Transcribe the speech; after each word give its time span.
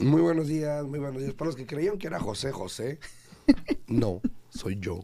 Muy 0.00 0.22
buenos 0.22 0.48
días, 0.48 0.84
muy 0.86 0.98
buenos 0.98 1.20
días. 1.20 1.34
Para 1.34 1.46
los 1.46 1.56
que 1.56 1.66
creían 1.66 1.98
que 1.98 2.06
era 2.06 2.18
José 2.18 2.52
José, 2.52 2.98
no, 3.86 4.20
soy 4.48 4.78
yo. 4.80 5.00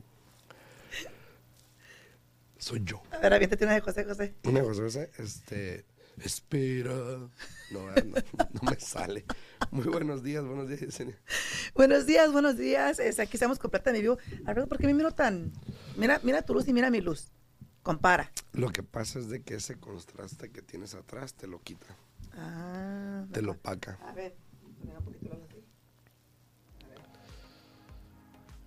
Soy 2.59 2.83
yo. 2.85 3.03
A 3.13 3.19
ver, 3.19 3.35
aviéntate 3.35 3.65
una 3.65 3.75
de 3.75 3.81
José 3.81 4.05
José. 4.05 4.35
Una 4.45 4.63
José 4.63 4.83
José, 4.83 5.11
este. 5.19 5.85
Espera. 6.25 6.95
No, 6.95 7.31
no, 7.71 7.93
no 8.63 8.71
me 8.71 8.81
sale. 8.81 9.27
Muy 9.71 9.85
buenos 9.85 10.23
días, 10.23 10.43
buenos 10.47 10.67
días, 10.67 10.81
Yesenia. 10.81 11.19
Buenos 11.75 12.07
días, 12.07 12.33
buenos 12.33 12.57
días. 12.57 12.99
Es, 12.99 13.19
aquí 13.21 13.37
estamos 13.37 13.59
completamente 13.59 14.01
vivo. 14.01 14.17
Alfredo, 14.47 14.67
¿por 14.67 14.79
qué 14.79 14.87
me 14.87 14.95
miro 14.95 15.11
tan...? 15.11 15.53
Mira, 15.99 16.19
mira 16.23 16.41
tu 16.41 16.55
luz 16.55 16.67
y 16.69 16.73
mira 16.73 16.89
mi 16.91 17.03
luz. 17.03 17.29
Compara. 17.83 18.33
Lo 18.55 18.71
que 18.71 18.83
pasa 18.83 19.19
es 19.19 19.29
de 19.29 19.43
que 19.43 19.57
ese 19.57 19.79
contraste 19.79 20.51
que 20.51 20.63
tienes 20.63 20.95
atrás 20.95 21.35
te 21.35 21.47
lo 21.47 21.61
quita, 21.61 21.87
Ah. 22.35 23.27
te 23.31 23.43
lo 23.43 23.53
opaca. 23.53 23.99
A 24.07 24.13
ver, 24.13 24.35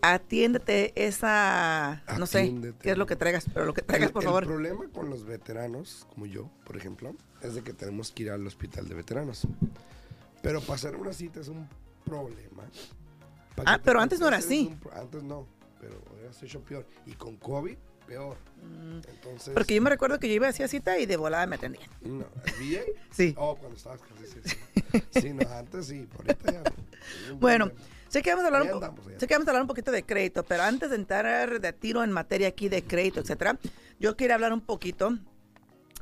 atiéndete 0.00 0.92
esa, 0.94 2.04
no 2.18 2.26
sé, 2.26 2.54
qué 2.80 2.92
es 2.92 2.98
lo 2.98 3.06
que 3.06 3.16
traigas, 3.16 3.46
pero 3.52 3.66
lo 3.66 3.74
que 3.74 3.82
traigas, 3.82 4.10
el, 4.10 4.12
por 4.12 4.22
el 4.22 4.28
favor. 4.28 4.46
problema 4.46 4.84
con 4.92 5.10
los 5.10 5.24
veteranos, 5.24 6.06
como 6.14 6.26
yo, 6.26 6.48
por 6.64 6.76
ejemplo, 6.76 7.16
es 7.42 7.56
de 7.56 7.62
que 7.62 7.72
tenemos 7.72 8.12
que 8.12 8.22
ir 8.22 8.30
al 8.30 8.46
hospital 8.46 8.88
de 8.88 8.94
veteranos. 8.94 9.44
Pero 10.40 10.60
pasar 10.60 10.94
una 10.94 11.12
cita 11.12 11.40
es 11.40 11.48
un 11.48 11.68
problema. 12.04 12.62
Ah, 13.66 13.80
pero 13.82 14.00
antes 14.00 14.20
no 14.20 14.28
era 14.28 14.36
así. 14.36 14.72
un 14.84 14.92
antes 14.96 15.24
no, 15.24 15.48
pero 15.80 16.02
ahora 16.10 16.32
se 16.32 16.44
ha 16.44 16.48
hecho 16.48 16.60
peor. 16.60 16.86
Y 17.06 17.12
con 17.12 17.36
COVID, 17.36 17.76
peor. 18.06 18.36
Entonces, 19.08 19.50
Mm. 19.50 19.54
Porque 19.54 19.74
yo 19.74 19.82
me 19.82 19.90
recuerdo 19.90 20.18
que 20.18 20.28
yo 20.28 20.34
iba 20.34 20.46
a 20.46 20.50
hacía 20.50 20.66
cita 20.66 20.98
y 20.98 21.06
de 21.06 21.16
volada 21.16 21.46
me 21.46 21.56
atendían. 21.56 21.88
No, 22.00 22.24
¿bien? 22.58 22.84
Sí. 23.10 23.34
Oh, 23.36 23.56
cuando 23.56 23.76
estabas 23.76 24.00
con 24.00 24.16
sí, 24.18 25.20
sí, 25.20 25.32
no, 25.32 25.48
antes 25.50 25.86
sí, 25.86 26.08
ahorita 26.16 26.52
ya 26.52 26.58
no. 26.60 26.70
Bueno, 27.38 27.70
sé 28.08 28.22
que 28.22 28.30
vamos 28.30 28.44
a 28.44 28.46
hablar 28.48 28.62
un 28.62 28.68
andamos, 28.70 29.04
sé 29.16 29.26
que 29.26 29.34
vamos 29.34 29.46
a 29.46 29.50
hablar 29.50 29.62
un 29.62 29.68
poquito 29.68 29.92
de 29.92 30.02
crédito, 30.02 30.42
pero 30.44 30.62
antes 30.62 30.90
de 30.90 30.96
entrar 30.96 31.60
de 31.60 31.72
tiro 31.72 32.02
en 32.02 32.10
materia 32.10 32.48
aquí 32.48 32.68
de 32.68 32.82
crédito, 32.82 33.20
etcétera, 33.20 33.58
yo 34.00 34.16
quería 34.16 34.34
hablar 34.34 34.52
un 34.52 34.62
poquito 34.62 35.16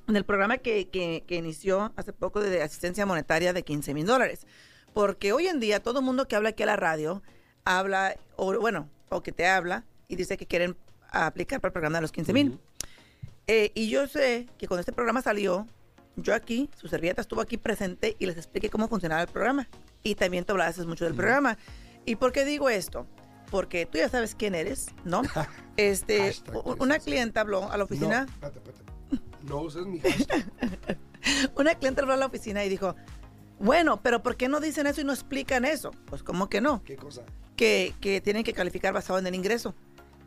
del 0.06 0.24
programa 0.24 0.58
que, 0.58 0.88
que, 0.88 1.24
que 1.26 1.36
inició 1.36 1.92
hace 1.96 2.12
poco 2.12 2.40
de 2.40 2.62
asistencia 2.62 3.04
monetaria 3.06 3.52
de 3.52 3.62
15 3.64 3.92
mil 3.92 4.06
dólares. 4.06 4.46
Porque 4.94 5.32
hoy 5.32 5.48
en 5.48 5.60
día 5.60 5.82
todo 5.82 5.98
el 5.98 6.04
mundo 6.04 6.26
que 6.26 6.36
habla 6.36 6.50
aquí 6.50 6.62
a 6.62 6.66
la 6.66 6.76
radio 6.76 7.22
habla, 7.64 8.16
o 8.36 8.58
bueno, 8.58 8.88
o 9.08 9.22
que 9.22 9.32
te 9.32 9.46
habla 9.46 9.84
y 10.08 10.16
dice 10.16 10.36
que 10.36 10.46
quieren 10.46 10.76
aplicar 11.10 11.60
para 11.60 11.70
el 11.70 11.72
programa 11.72 11.98
de 11.98 12.02
los 12.02 12.12
15 12.12 12.32
mil. 12.32 12.58
Eh, 13.46 13.70
y 13.74 13.88
yo 13.88 14.06
sé 14.06 14.48
que 14.58 14.66
cuando 14.66 14.80
este 14.80 14.92
programa 14.92 15.22
salió, 15.22 15.66
yo 16.16 16.34
aquí, 16.34 16.70
su 16.76 16.88
servilleta 16.88 17.20
estuvo 17.20 17.40
aquí 17.40 17.56
presente 17.56 18.16
y 18.18 18.26
les 18.26 18.36
expliqué 18.36 18.70
cómo 18.70 18.88
funcionaba 18.88 19.22
el 19.22 19.28
programa. 19.28 19.68
Y 20.02 20.14
también 20.14 20.44
te 20.44 20.52
hablaste 20.52 20.84
mucho 20.84 21.04
del 21.04 21.14
programa. 21.14 21.58
¿Y 22.04 22.16
por 22.16 22.32
qué 22.32 22.44
digo 22.44 22.68
esto? 22.68 23.06
Porque 23.50 23.86
tú 23.86 23.98
ya 23.98 24.08
sabes 24.08 24.34
quién 24.34 24.54
eres, 24.54 24.88
¿no? 25.04 25.22
Este, 25.76 26.34
una 26.78 26.98
clienta 26.98 27.42
habló 27.42 27.70
a 27.70 27.76
la 27.76 27.84
oficina, 27.84 28.24
No, 28.24 28.32
espérate, 28.32 28.58
espérate. 28.60 28.84
No 29.42 29.60
uses 29.60 29.84
mi 29.84 30.00
hashtag. 30.00 30.50
una 31.54 31.74
clienta 31.74 32.00
habló 32.00 32.14
a 32.14 32.16
la 32.16 32.24
oficina 32.24 32.64
y 32.64 32.70
dijo, 32.70 32.96
bueno, 33.58 34.02
pero 34.02 34.22
¿por 34.22 34.36
qué 34.36 34.48
no 34.48 34.58
dicen 34.58 34.86
eso 34.86 35.02
y 35.02 35.04
no 35.04 35.12
explican 35.12 35.66
eso? 35.66 35.90
Pues, 36.06 36.22
¿cómo 36.22 36.48
que 36.48 36.62
no? 36.62 36.82
¿Qué 36.82 36.96
cosa? 36.96 37.24
Que, 37.56 37.94
que 38.00 38.20
tienen 38.20 38.44
que 38.44 38.52
calificar 38.52 38.92
basado 38.92 39.18
en 39.18 39.26
el 39.26 39.34
ingreso. 39.34 39.74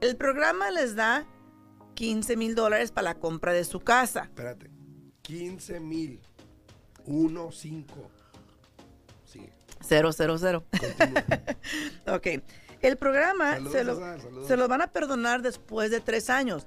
el 0.00 0.16
programa 0.16 0.70
les 0.70 0.94
da 0.94 1.26
15 1.94 2.36
mil 2.36 2.54
dólares 2.54 2.92
para 2.92 3.04
la 3.06 3.14
compra 3.14 3.52
de 3.52 3.64
su 3.64 3.80
casa. 3.80 4.24
Espérate. 4.24 4.70
15 5.22 5.80
mil. 5.80 6.20
1, 7.04 7.52
5. 7.52 8.10
Sigue. 9.24 9.52
Cero, 9.80 10.12
cero, 10.12 10.36
cero. 10.38 10.64
Continúa. 10.70 11.24
Ok. 12.16 12.26
El 12.80 12.96
programa 12.96 13.54
Saludos, 13.54 13.72
se 13.72 13.84
lo, 13.84 13.94
César, 13.94 14.20
se 14.46 14.56
lo 14.56 14.68
van 14.68 14.82
a 14.82 14.86
perdonar 14.92 15.42
después 15.42 15.90
de 15.90 16.00
tres 16.00 16.30
años. 16.30 16.66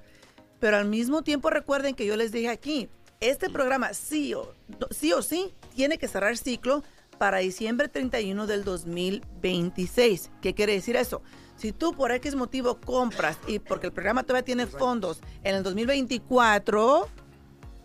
Pero 0.62 0.76
al 0.76 0.84
mismo 0.84 1.22
tiempo 1.22 1.50
recuerden 1.50 1.96
que 1.96 2.06
yo 2.06 2.16
les 2.16 2.30
dije 2.30 2.48
aquí, 2.48 2.88
este 3.18 3.50
programa 3.50 3.94
sí 3.94 4.32
o, 4.34 4.54
sí 4.92 5.12
o 5.12 5.20
sí 5.20 5.52
tiene 5.74 5.98
que 5.98 6.06
cerrar 6.06 6.36
ciclo 6.36 6.84
para 7.18 7.38
diciembre 7.38 7.88
31 7.88 8.46
del 8.46 8.62
2026. 8.62 10.30
¿Qué 10.40 10.54
quiere 10.54 10.74
decir 10.74 10.94
eso? 10.94 11.20
Si 11.56 11.72
tú 11.72 11.94
por 11.94 12.12
X 12.12 12.36
motivo 12.36 12.78
compras 12.80 13.38
y 13.48 13.58
porque 13.58 13.88
el 13.88 13.92
programa 13.92 14.22
todavía 14.22 14.44
tiene 14.44 14.68
fondos 14.68 15.20
en 15.42 15.56
el 15.56 15.64
2024, 15.64 17.08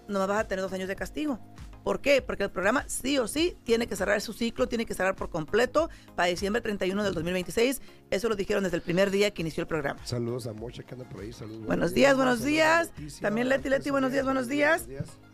no 0.07 0.27
vas 0.27 0.41
a 0.41 0.47
tener 0.47 0.61
dos 0.61 0.71
años 0.71 0.87
de 0.87 0.95
castigo. 0.95 1.39
¿Por 1.87 2.01
qué? 2.01 2.21
Porque 2.21 2.43
el 2.43 2.51
programa 2.51 2.83
sí 2.89 3.17
o 3.17 3.29
sí 3.29 3.55
tiene 3.63 3.87
que 3.87 3.95
cerrar 3.95 4.19
su 4.19 4.33
ciclo, 4.33 4.67
tiene 4.67 4.85
que 4.85 4.93
cerrar 4.93 5.15
por 5.15 5.29
completo 5.29 5.89
para 6.17 6.27
diciembre 6.27 6.61
31 6.61 7.01
del 7.01 7.13
2026. 7.13 7.81
Eso 8.11 8.27
lo 8.27 8.35
dijeron 8.35 8.65
desde 8.65 8.75
el 8.75 8.81
primer 8.81 9.09
día 9.09 9.31
que 9.31 9.41
inició 9.41 9.61
el 9.61 9.67
programa. 9.67 10.05
Saludos 10.05 10.47
a 10.47 10.53
Mocha 10.53 10.83
que 10.83 10.95
anda 10.95 11.07
por 11.07 11.21
ahí. 11.21 11.31
Saludos. 11.31 11.65
Buenos 11.65 11.93
días, 11.93 12.17
buenos 12.17 12.43
días. 12.43 12.91
Leticia, 12.97 13.21
También 13.21 13.47
Leti, 13.47 13.69
Leti, 13.69 13.89
buenos 13.89 14.11
días, 14.11 14.25
buenos 14.25 14.49
días. 14.49 14.85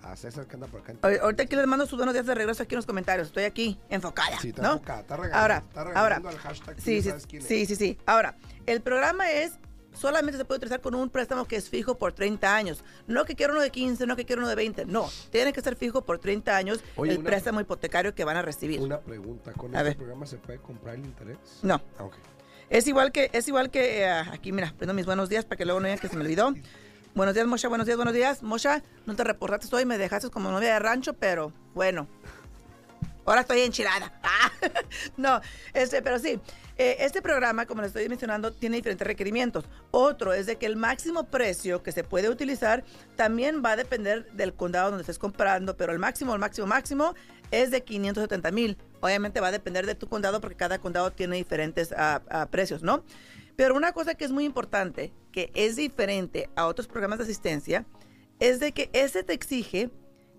A 0.03 0.15
César 0.15 0.45
que 0.45 0.53
anda 0.53 0.67
por 0.67 0.81
acá. 0.81 0.93
Ahor- 1.01 1.21
Ahorita 1.21 1.41
aquí 1.41 1.55
les 1.55 1.65
mando 1.65 1.87
sus 1.87 1.97
buenos 1.97 2.13
días 2.13 2.27
de 2.27 2.35
regreso 2.35 2.61
aquí 2.61 2.75
en 2.75 2.77
los 2.77 2.85
comentarios. 2.85 3.29
Estoy 3.29 3.45
aquí, 3.45 3.79
enfocada. 3.89 4.39
Sí, 4.39 4.49
está 4.49 4.61
¿no? 4.61 4.73
enfocada, 4.73 4.99
está 5.01 5.15
regañando, 5.17 5.41
ahora, 5.41 5.57
está 5.67 5.79
ahora. 5.81 5.93
regañando 6.19 6.29
al 6.29 6.37
hashtag, 6.37 6.75
Sí, 6.79 7.01
sí, 7.01 7.09
sabes 7.09 7.25
quién 7.25 7.41
es. 7.41 7.47
sí, 7.47 7.65
sí, 7.65 7.75
sí. 7.75 7.97
Ahora, 8.05 8.37
el 8.67 8.81
programa 8.83 9.31
es 9.31 9.53
solamente 9.93 10.37
se 10.37 10.45
puede 10.45 10.57
utilizar 10.57 10.81
con 10.81 10.95
un 10.95 11.09
préstamo 11.09 11.45
que 11.45 11.55
es 11.55 11.69
fijo 11.69 11.95
por 11.97 12.13
30 12.13 12.55
años. 12.55 12.83
No 13.07 13.25
que 13.25 13.35
quiero 13.35 13.53
uno 13.53 13.61
de 13.61 13.69
15, 13.71 14.05
no 14.07 14.15
que 14.15 14.25
quiero 14.25 14.41
uno 14.41 14.49
de 14.49 14.55
20. 14.55 14.85
No, 14.85 15.09
tiene 15.31 15.53
que 15.53 15.61
ser 15.61 15.75
fijo 15.75 16.01
por 16.03 16.19
30 16.19 16.55
años 16.55 16.83
Oye, 16.95 17.11
el 17.13 17.19
una- 17.19 17.29
préstamo 17.29 17.61
hipotecario 17.61 18.13
que 18.15 18.23
van 18.23 18.37
a 18.37 18.41
recibir. 18.41 18.79
Una 18.81 18.99
pregunta. 18.99 19.53
¿Con 19.53 19.75
A 19.75 19.79
este 19.79 19.89
ver. 19.89 19.97
programa 19.97 20.25
se 20.25 20.37
puede 20.37 20.59
comprar 20.59 20.95
el 20.95 21.05
interés? 21.05 21.37
No. 21.61 21.81
Ah, 21.97 22.03
ok. 22.03 22.13
Es 22.69 22.87
igual 22.87 23.11
que, 23.11 23.29
es 23.33 23.47
igual 23.47 23.69
que, 23.69 24.01
eh, 24.03 24.09
aquí 24.09 24.51
mira, 24.51 24.73
prendo 24.77 24.93
mis 24.93 25.05
buenos 25.05 25.29
días 25.29 25.45
para 25.45 25.57
que 25.57 25.65
luego 25.65 25.79
no 25.79 25.85
digan 25.87 25.99
que 25.99 26.07
se 26.07 26.15
me 26.15 26.23
olvidó. 26.23 26.53
Buenos 27.13 27.35
días, 27.35 27.45
Mosha. 27.45 27.67
Buenos 27.67 27.85
días, 27.85 27.95
buenos 27.97 28.13
días. 28.15 28.41
Mosha, 28.41 28.81
no 29.05 29.15
te 29.15 29.23
reportaste 29.23 29.75
hoy, 29.75 29.85
me 29.85 29.99
dejaste 29.99 30.29
como 30.31 30.49
novia 30.49 30.73
de 30.73 30.79
rancho, 30.79 31.13
pero 31.13 31.53
bueno. 31.75 32.07
Ahora 33.25 33.41
estoy 33.41 33.61
enchilada. 33.61 34.11
Ah, 34.25 34.51
no, 35.17 35.41
este, 35.73 36.01
pero 36.01 36.19
sí. 36.19 36.39
eh, 36.77 36.97
este 36.99 37.21
programa, 37.21 37.65
como 37.65 37.81
les 37.81 37.89
estoy 37.89 38.07
mencionando, 38.07 38.53
tiene 38.53 38.77
diferentes 38.77 39.05
requerimientos. 39.05 39.65
Otro 39.91 40.33
es 40.33 40.45
de 40.45 40.57
que 40.57 40.65
el 40.65 40.75
máximo 40.75 41.25
precio 41.25 41.83
que 41.83 41.91
se 41.91 42.03
puede 42.03 42.29
utilizar 42.29 42.83
también 43.15 43.61
va 43.63 43.71
a 43.71 43.75
depender 43.75 44.31
del 44.31 44.53
condado 44.53 44.89
donde 44.89 45.01
estés 45.01 45.19
comprando, 45.19 45.75
pero 45.75 45.91
el 45.91 45.99
máximo, 45.99 46.33
el 46.33 46.39
máximo, 46.39 46.67
máximo 46.67 47.15
es 47.51 47.71
de 47.71 47.83
570 47.83 48.51
mil. 48.51 48.77
Obviamente 49.01 49.39
va 49.39 49.47
a 49.47 49.51
depender 49.51 49.85
de 49.85 49.95
tu 49.95 50.07
condado 50.07 50.39
porque 50.41 50.55
cada 50.55 50.79
condado 50.79 51.11
tiene 51.11 51.35
diferentes 51.35 51.93
ah, 51.97 52.21
ah, 52.29 52.47
precios, 52.49 52.83
¿no? 52.83 53.03
Pero 53.55 53.75
una 53.75 53.91
cosa 53.91 54.15
que 54.15 54.25
es 54.25 54.31
muy 54.31 54.45
importante, 54.45 55.13
que 55.31 55.51
es 55.53 55.75
diferente 55.75 56.49
a 56.55 56.65
otros 56.65 56.87
programas 56.87 57.19
de 57.19 57.25
asistencia, 57.25 57.85
es 58.39 58.59
de 58.59 58.71
que 58.71 58.89
ese 58.93 59.23
te 59.23 59.33
exige 59.33 59.91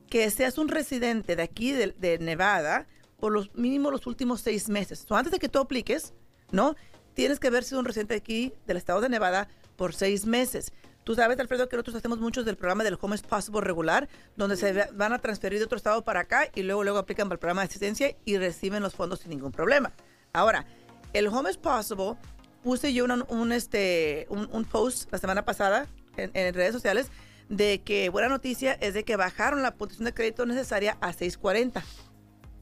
que 0.09 0.29
seas 0.31 0.59
un 0.59 0.69
residente 0.69 1.37
de 1.37 1.43
aquí, 1.43 1.73
de, 1.73 1.89
de 1.99 2.19
Nevada, 2.19 2.87
por 3.19 3.33
los 3.33 3.55
mínimo 3.55 3.91
los 3.91 4.07
últimos 4.07 4.41
seis 4.41 4.69
meses. 4.69 5.05
So, 5.09 5.17
antes 5.17 5.33
de 5.33 5.39
que 5.39 5.49
tú 5.49 5.59
apliques, 5.59 6.13
¿no? 6.53 6.77
Tienes 7.15 7.39
que 7.41 7.47
haber 7.49 7.65
sido 7.65 7.79
un 7.81 7.87
residente 7.87 8.15
de 8.15 8.19
aquí, 8.19 8.53
del 8.67 8.77
estado 8.77 9.01
de 9.01 9.09
Nevada, 9.09 9.49
por 9.77 9.95
seis 9.95 10.27
meses. 10.27 10.73
Tú 11.05 11.15
sabes, 11.15 11.39
Alfredo, 11.39 11.69
que 11.69 11.77
nosotros 11.77 11.97
hacemos 11.97 12.19
muchos 12.19 12.45
del 12.45 12.57
programa 12.57 12.83
del 12.83 12.97
Home 13.01 13.15
is 13.15 13.23
Possible 13.23 13.61
regular, 13.61 14.09
donde 14.37 14.57
se 14.57 14.73
va- 14.73 14.89
van 14.95 15.13
a 15.13 15.19
transferir 15.21 15.59
de 15.59 15.65
otro 15.67 15.77
estado 15.77 16.03
para 16.03 16.21
acá 16.21 16.49
y 16.55 16.63
luego, 16.63 16.83
luego 16.83 16.99
aplican 16.99 17.29
para 17.29 17.35
el 17.37 17.41
programa 17.41 17.61
de 17.63 17.67
asistencia 17.69 18.17
y 18.25 18.37
reciben 18.39 18.83
los 18.83 18.95
fondos 18.95 19.21
sin 19.21 19.31
ningún 19.31 19.53
problema. 19.53 19.93
Ahora, 20.33 20.67
el 21.13 21.29
Home 21.29 21.51
is 21.51 21.57
Possible, 21.59 22.15
puse 22.63 22.93
yo 22.95 23.05
una- 23.05 23.25
un, 23.29 23.53
este, 23.53 24.27
un, 24.31 24.49
un 24.51 24.65
post 24.65 25.13
la 25.13 25.19
semana 25.19 25.45
pasada 25.45 25.87
en, 26.17 26.31
en 26.35 26.55
redes 26.55 26.73
sociales 26.73 27.09
de 27.49 27.83
que 27.83 28.09
buena 28.09 28.29
noticia 28.29 28.73
es 28.75 28.95
de 28.95 29.05
que 29.05 29.17
bajaron 29.17 29.63
la 29.63 29.75
puntuación 29.75 30.07
de 30.07 30.15
crédito 30.15 30.47
necesaria 30.47 30.97
a 31.01 31.13
640 31.13 31.83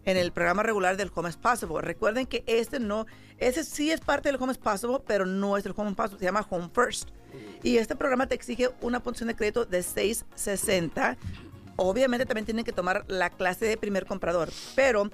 en 0.05 0.17
el 0.17 0.32
programa 0.32 0.62
regular 0.62 0.96
del 0.96 1.11
Home 1.14 1.29
is 1.29 1.37
Possible. 1.37 1.81
Recuerden 1.81 2.26
que 2.26 2.43
este 2.46 2.81
no, 2.81 3.06
ese 3.38 3.64
sí 3.64 3.90
es 3.90 4.00
parte 4.00 4.29
del 4.31 4.40
Home 4.40 4.52
is 4.52 4.58
Possible, 4.58 4.99
pero 5.06 5.26
no 5.26 5.56
es 5.56 5.64
el 5.67 5.73
Home 5.76 5.90
is 5.90 5.96
Possible, 5.96 6.19
se 6.19 6.25
llama 6.25 6.46
Home 6.50 6.70
First. 6.75 7.11
Y 7.62 7.76
este 7.76 7.96
programa 7.96 8.26
te 8.26 8.34
exige 8.34 8.70
una 8.81 9.00
puntuación 9.00 9.29
de 9.29 9.37
crédito 9.37 9.64
de 9.64 9.82
660. 9.82 11.17
Obviamente 11.76 12.26
también 12.26 12.44
tienen 12.44 12.64
que 12.64 12.73
tomar 12.73 13.05
la 13.08 13.31
clase 13.31 13.67
de 13.67 13.76
primer 13.76 14.05
comprador, 14.06 14.50
pero 14.75 15.11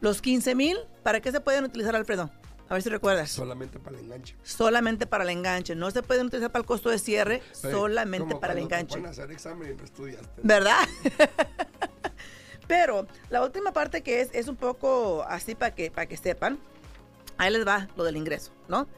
los 0.00 0.20
15 0.20 0.54
mil, 0.54 0.76
¿para 1.02 1.20
qué 1.20 1.32
se 1.32 1.40
pueden 1.40 1.64
utilizar, 1.64 1.96
Alfredo? 1.96 2.30
A 2.68 2.74
ver 2.74 2.82
si 2.82 2.88
recuerdas. 2.88 3.30
Solamente 3.30 3.78
para 3.78 3.98
el 3.98 4.04
enganche. 4.04 4.36
Solamente 4.42 5.06
para 5.06 5.24
el 5.24 5.30
enganche. 5.30 5.74
No 5.74 5.90
se 5.90 6.02
pueden 6.02 6.26
utilizar 6.26 6.50
para 6.50 6.60
el 6.62 6.66
costo 6.66 6.88
de 6.88 6.98
cierre, 6.98 7.42
solamente 7.52 8.26
como 8.26 8.40
para 8.40 8.54
el 8.54 8.58
te 8.60 8.64
enganche. 8.64 8.98
a 9.06 9.10
hacer 9.10 9.30
examen 9.30 9.76
y 9.78 9.84
estudiaste. 9.84 10.40
¿Verdad? 10.42 10.78
Pero 12.66 13.06
la 13.28 13.42
última 13.42 13.72
parte 13.72 14.02
que 14.02 14.20
es, 14.22 14.30
es 14.32 14.48
un 14.48 14.56
poco 14.56 15.22
así 15.28 15.54
para 15.54 15.74
que, 15.74 15.90
para 15.90 16.06
que 16.06 16.16
sepan, 16.16 16.58
ahí 17.36 17.52
les 17.52 17.66
va 17.66 17.88
lo 17.96 18.04
del 18.04 18.16
ingreso, 18.16 18.52
¿no? 18.68 18.88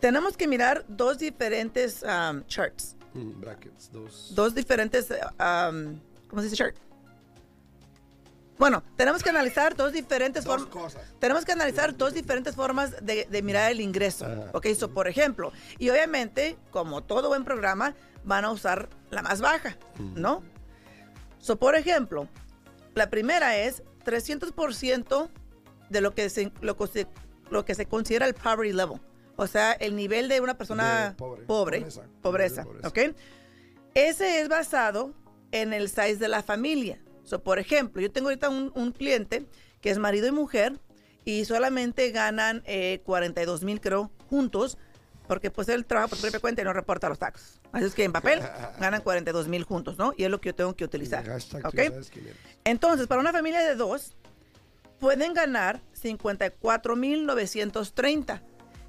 Tenemos 0.00 0.36
que 0.36 0.48
mirar 0.48 0.84
dos 0.88 1.18
diferentes 1.18 2.02
um, 2.02 2.42
charts, 2.46 2.94
Mm, 3.14 3.40
brackets, 3.40 3.90
dos. 3.92 4.32
dos 4.34 4.54
diferentes, 4.54 5.08
um, 5.10 5.98
¿cómo 6.28 6.42
se 6.42 6.48
dice 6.50 6.56
chart? 6.56 6.76
Bueno, 8.58 8.82
tenemos 8.96 9.22
que 9.22 9.30
analizar 9.30 9.76
dos 9.76 9.92
diferentes 9.92 10.44
formas. 10.44 10.96
Tenemos 11.18 11.44
que 11.44 11.52
analizar 11.52 11.96
dos 11.96 12.14
diferentes 12.14 12.54
formas 12.54 13.04
de, 13.04 13.26
de 13.30 13.42
mirar 13.42 13.70
el 13.70 13.80
ingreso. 13.80 14.24
Ajá. 14.24 14.50
Ok, 14.52 14.66
so, 14.74 14.90
por 14.90 15.08
ejemplo, 15.08 15.52
y 15.78 15.90
obviamente, 15.90 16.56
como 16.70 17.02
todo 17.02 17.28
buen 17.28 17.44
programa, 17.44 17.94
van 18.24 18.44
a 18.44 18.50
usar 18.50 18.88
la 19.10 19.22
más 19.22 19.40
baja, 19.40 19.76
¿no? 20.14 20.42
So, 21.38 21.56
por 21.56 21.76
ejemplo, 21.76 22.28
la 22.94 23.10
primera 23.10 23.56
es 23.56 23.82
300% 24.04 25.28
de 25.90 26.00
lo 26.00 26.14
que, 26.14 26.30
se, 26.30 26.52
lo, 26.60 26.76
que 26.76 26.86
se, 26.86 27.06
lo 27.50 27.64
que 27.64 27.74
se 27.74 27.86
considera 27.86 28.26
el 28.26 28.34
poverty 28.34 28.72
level. 28.72 29.00
O 29.36 29.46
sea, 29.46 29.72
el 29.72 29.94
nivel 29.96 30.28
de 30.28 30.40
una 30.40 30.56
persona 30.56 31.10
De 31.10 31.14
pobre, 31.14 31.42
pobre, 31.44 31.80
pobreza, 31.80 32.02
pobreza, 32.22 32.64
de 32.64 32.88
¿ok? 32.88 33.16
Ese 33.94 34.40
es 34.40 34.48
basado 34.48 35.14
en 35.52 35.72
el 35.72 35.88
size 35.88 36.16
de 36.16 36.28
la 36.28 36.42
familia. 36.42 36.98
So, 37.26 37.42
por 37.42 37.58
ejemplo, 37.58 38.00
yo 38.00 38.10
tengo 38.10 38.28
ahorita 38.28 38.48
un, 38.48 38.72
un 38.74 38.92
cliente 38.92 39.44
que 39.82 39.90
es 39.90 39.98
marido 39.98 40.26
y 40.26 40.30
mujer 40.32 40.78
y 41.24 41.44
solamente 41.44 42.10
ganan 42.12 42.62
eh, 42.66 43.00
42 43.04 43.62
mil, 43.64 43.80
creo, 43.80 44.10
juntos, 44.30 44.78
porque 45.26 45.50
pues 45.50 45.68
él 45.68 45.84
trabaja 45.84 46.06
por 46.08 46.18
su 46.18 46.22
propia 46.22 46.38
cuenta 46.40 46.62
y 46.62 46.64
no 46.64 46.72
reporta 46.72 47.08
los 47.08 47.18
taxes. 47.18 47.60
Así 47.72 47.84
es 47.86 47.94
que 47.94 48.04
en 48.04 48.12
papel 48.12 48.40
ganan 48.80 49.02
42 49.02 49.48
mil 49.48 49.64
juntos, 49.64 49.98
¿no? 49.98 50.14
Y 50.16 50.22
es 50.24 50.30
lo 50.30 50.40
que 50.40 50.50
yo 50.50 50.54
tengo 50.54 50.74
que 50.76 50.84
utilizar. 50.84 51.24
Hashtag, 51.26 51.62
tú 51.62 51.68
¿ok? 51.68 51.74
sabes 51.74 52.10
quién 52.10 52.26
eres. 52.26 52.36
Entonces, 52.64 53.06
para 53.08 53.20
una 53.20 53.32
familia 53.32 53.60
de 53.60 53.74
dos, 53.74 54.14
pueden 55.00 55.34
ganar 55.34 55.80
54,930. 55.94 58.42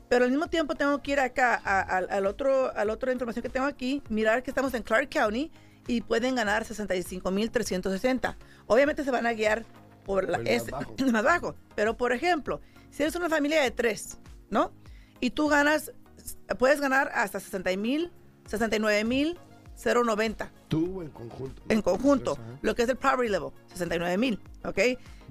Pero 0.09 0.23
al 0.25 0.31
mismo 0.31 0.47
tiempo 0.47 0.75
tengo 0.75 1.01
que 1.01 1.11
ir 1.13 1.19
acá 1.19 1.59
a- 1.65 1.81
al, 1.81 2.07
al 2.09 2.25
otro, 2.27 2.71
al 2.77 2.89
otro 2.91 3.11
información 3.11 3.41
que 3.43 3.49
tengo 3.49 3.65
aquí, 3.65 4.01
mirar 4.09 4.41
que 4.43 4.51
estamos 4.51 4.73
en 4.73 4.83
Clark 4.83 5.09
County 5.09 5.51
y 5.87 6.01
pueden 6.01 6.35
ganar 6.35 6.65
65,360. 6.65 8.37
Obviamente 8.67 9.03
se 9.03 9.11
van 9.11 9.25
a 9.25 9.33
guiar 9.33 9.65
por 10.05 10.29
la, 10.29 10.37
el 10.37 10.59
más 10.59 10.69
bajo. 10.69 10.95
más 11.11 11.23
bajo. 11.23 11.55
Pero, 11.75 11.97
por 11.97 12.11
ejemplo, 12.11 12.61
si 12.91 13.03
eres 13.03 13.15
una 13.15 13.29
familia 13.29 13.61
de 13.61 13.71
tres, 13.71 14.17
¿no? 14.49 14.71
Y 15.19 15.31
tú 15.31 15.47
ganas, 15.47 15.91
puedes 16.59 16.79
ganar 16.81 17.11
hasta 17.13 17.39
60 17.39 17.75
mil, 17.77 18.11
69 18.45 19.03
mil, 19.03 19.39
090 19.83 20.51
Tú 20.67 21.01
en 21.01 21.09
conjunto. 21.09 21.61
en 21.69 21.81
conjunto, 21.81 22.35
Tres, 22.35 22.47
lo 22.61 22.75
que 22.75 22.83
es 22.83 22.89
el 22.89 22.97
poverty 22.97 23.29
level, 23.29 23.51
69 23.67 24.17
mil, 24.17 24.39
¿ok? 24.65 24.79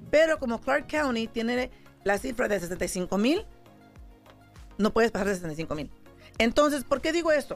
Pero 0.09 0.39
como 0.39 0.61
Clark 0.61 0.87
County 0.87 1.27
tiene 1.27 1.69
la 2.03 2.17
cifra 2.17 2.47
de 2.47 2.59
65 2.59 3.17
mil, 3.17 3.45
no 4.77 4.93
puedes 4.93 5.11
pasar 5.11 5.27
de 5.27 5.35
65 5.35 5.75
mil. 5.75 5.91
Entonces, 6.37 6.83
¿por 6.83 7.01
qué 7.01 7.11
digo 7.11 7.31
esto? 7.31 7.55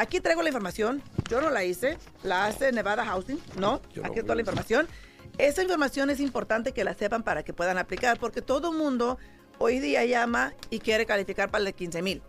Aquí 0.00 0.18
traigo 0.18 0.40
la 0.40 0.48
información, 0.48 1.02
yo 1.28 1.42
no 1.42 1.50
la 1.50 1.62
hice, 1.62 1.98
la 2.22 2.46
hace 2.46 2.72
Nevada 2.72 3.04
Housing, 3.04 3.38
¿no? 3.58 3.82
Yo 3.92 4.00
no 4.00 4.08
Aquí 4.08 4.20
está 4.20 4.22
toda 4.22 4.34
la 4.34 4.40
información. 4.40 4.88
Esa 5.36 5.60
información 5.60 6.08
es 6.08 6.20
importante 6.20 6.72
que 6.72 6.84
la 6.84 6.94
sepan 6.94 7.22
para 7.22 7.42
que 7.42 7.52
puedan 7.52 7.76
aplicar, 7.76 8.18
porque 8.18 8.40
todo 8.40 8.70
el 8.70 8.78
mundo 8.78 9.18
hoy 9.58 9.78
día 9.78 10.02
llama 10.06 10.54
y 10.70 10.78
quiere 10.78 11.04
calificar 11.04 11.50
para 11.50 11.58
el 11.58 11.66
de 11.66 11.72
15 11.74 12.00
mil. 12.00 12.22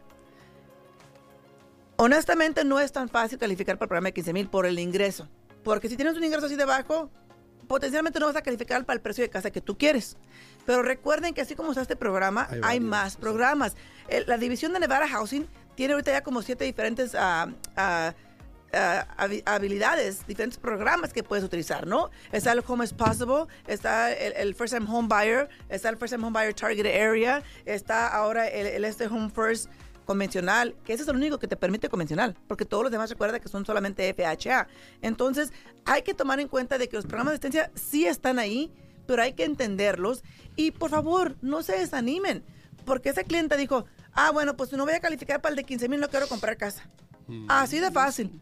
Honestamente, 1.96 2.66
no 2.66 2.82
es 2.82 2.92
tan 2.92 3.08
fácil 3.08 3.38
calificar 3.38 3.78
para 3.78 3.86
el 3.86 3.88
programa 3.88 4.08
de 4.08 4.14
15 4.16 4.34
mil 4.34 4.50
por 4.50 4.66
el 4.66 4.78
ingreso. 4.78 5.30
Porque 5.64 5.88
si 5.88 5.96
tienes 5.96 6.18
un 6.18 6.26
ingreso 6.26 6.48
así 6.48 6.58
de 6.58 6.66
bajo, 6.66 7.10
potencialmente 7.70 8.20
no 8.20 8.26
vas 8.26 8.36
a 8.36 8.42
calificar 8.42 8.84
para 8.84 8.96
el 8.96 9.02
precio 9.02 9.24
de 9.24 9.30
casa 9.30 9.50
que 9.50 9.62
tú 9.62 9.78
quieres. 9.78 10.18
Pero 10.66 10.84
recuerden 10.84 11.34
que 11.34 11.40
así 11.40 11.56
como 11.56 11.70
está 11.70 11.84
este 11.84 11.96
programa, 11.96 12.50
Hay 12.64 12.82
más 12.82 13.16
programas. 13.16 13.78
La 14.28 14.38
división 14.38 14.74
de 14.74 14.82
Nevada 14.82 15.08
Housing 15.08 15.48
tiene 15.82 15.94
ahorita 15.96 16.12
ya 16.12 16.22
como 16.22 16.44
siete 16.44 16.64
diferentes 16.64 17.16
ah, 17.16 17.48
ah, 17.76 18.14
habi- 19.18 19.42
habilidades, 19.48 20.28
diferentes 20.28 20.60
programas 20.60 21.12
que 21.12 21.24
puedes 21.24 21.44
utilizar, 21.44 21.88
¿no? 21.88 22.12
Está 22.32 22.52
el 22.52 22.62
Home 22.68 22.86
is 22.86 22.94
Possible, 22.94 23.46
está 23.66 24.14
el, 24.14 24.54
First 24.54 24.76
Time 24.76 24.86
Home 24.88 25.08
Buyer, 25.08 25.50
está 25.70 25.90
el 25.90 25.98
First 25.98 26.14
Time 26.14 26.28
Home 26.28 26.40
Buyer 26.40 26.54
Target 26.54 26.86
Area, 26.86 27.42
está 27.66 28.08
ahora 28.10 28.48
el, 28.48 28.68
el 28.68 28.86
este 28.86 29.08
Home 29.08 29.32
First 29.32 29.72
convencional, 30.06 30.76
que 30.84 30.94
ese 30.94 31.02
es 31.02 31.10
el 31.10 31.16
único 31.16 31.40
que 31.40 31.48
te 31.48 31.56
permite 31.58 31.90
convencional, 31.90 32.38
porque 32.48 32.64
todos 32.64 32.84
los 32.84 32.92
demás 32.92 33.10
recuerda 33.10 33.40
que 33.40 33.50
son 33.50 33.66
solamente 33.66 34.14
FHA. 34.14 34.68
Entonces, 35.02 35.52
hay 35.86 36.04
que 36.04 36.14
tomar 36.14 36.40
en 36.40 36.48
cuenta 36.48 36.78
de 36.78 36.90
que 36.90 36.96
los 36.96 37.08
programas 37.08 37.32
de 37.32 37.36
asistencia 37.38 37.72
sí 37.74 38.06
están 38.06 38.38
ahí, 38.38 38.72
pero 39.08 39.24
hay 39.24 39.34
que 39.34 39.46
entenderlos 39.46 40.24
y 40.56 40.70
por 40.70 40.92
favor, 40.92 41.38
no 41.42 41.64
se 41.64 41.74
desanimen, 41.80 42.44
porque 42.86 43.10
esa 43.10 43.24
clienta 43.24 43.58
dijo, 43.58 43.86
ah, 44.14 44.32
bueno, 44.32 44.56
pues 44.56 44.72
no 44.74 44.86
voy 44.86 44.94
a 44.94 45.00
calificar 45.00 45.42
para 45.42 45.52
el 45.52 45.58
de 45.58 45.64
15 45.64 45.90
mil, 45.90 46.00
no 46.00 46.10
quiero 46.10 46.28
comprar 46.28 46.58
casa. 46.58 46.90
Así 47.48 47.80
de 47.80 47.92
fácil. 47.92 48.42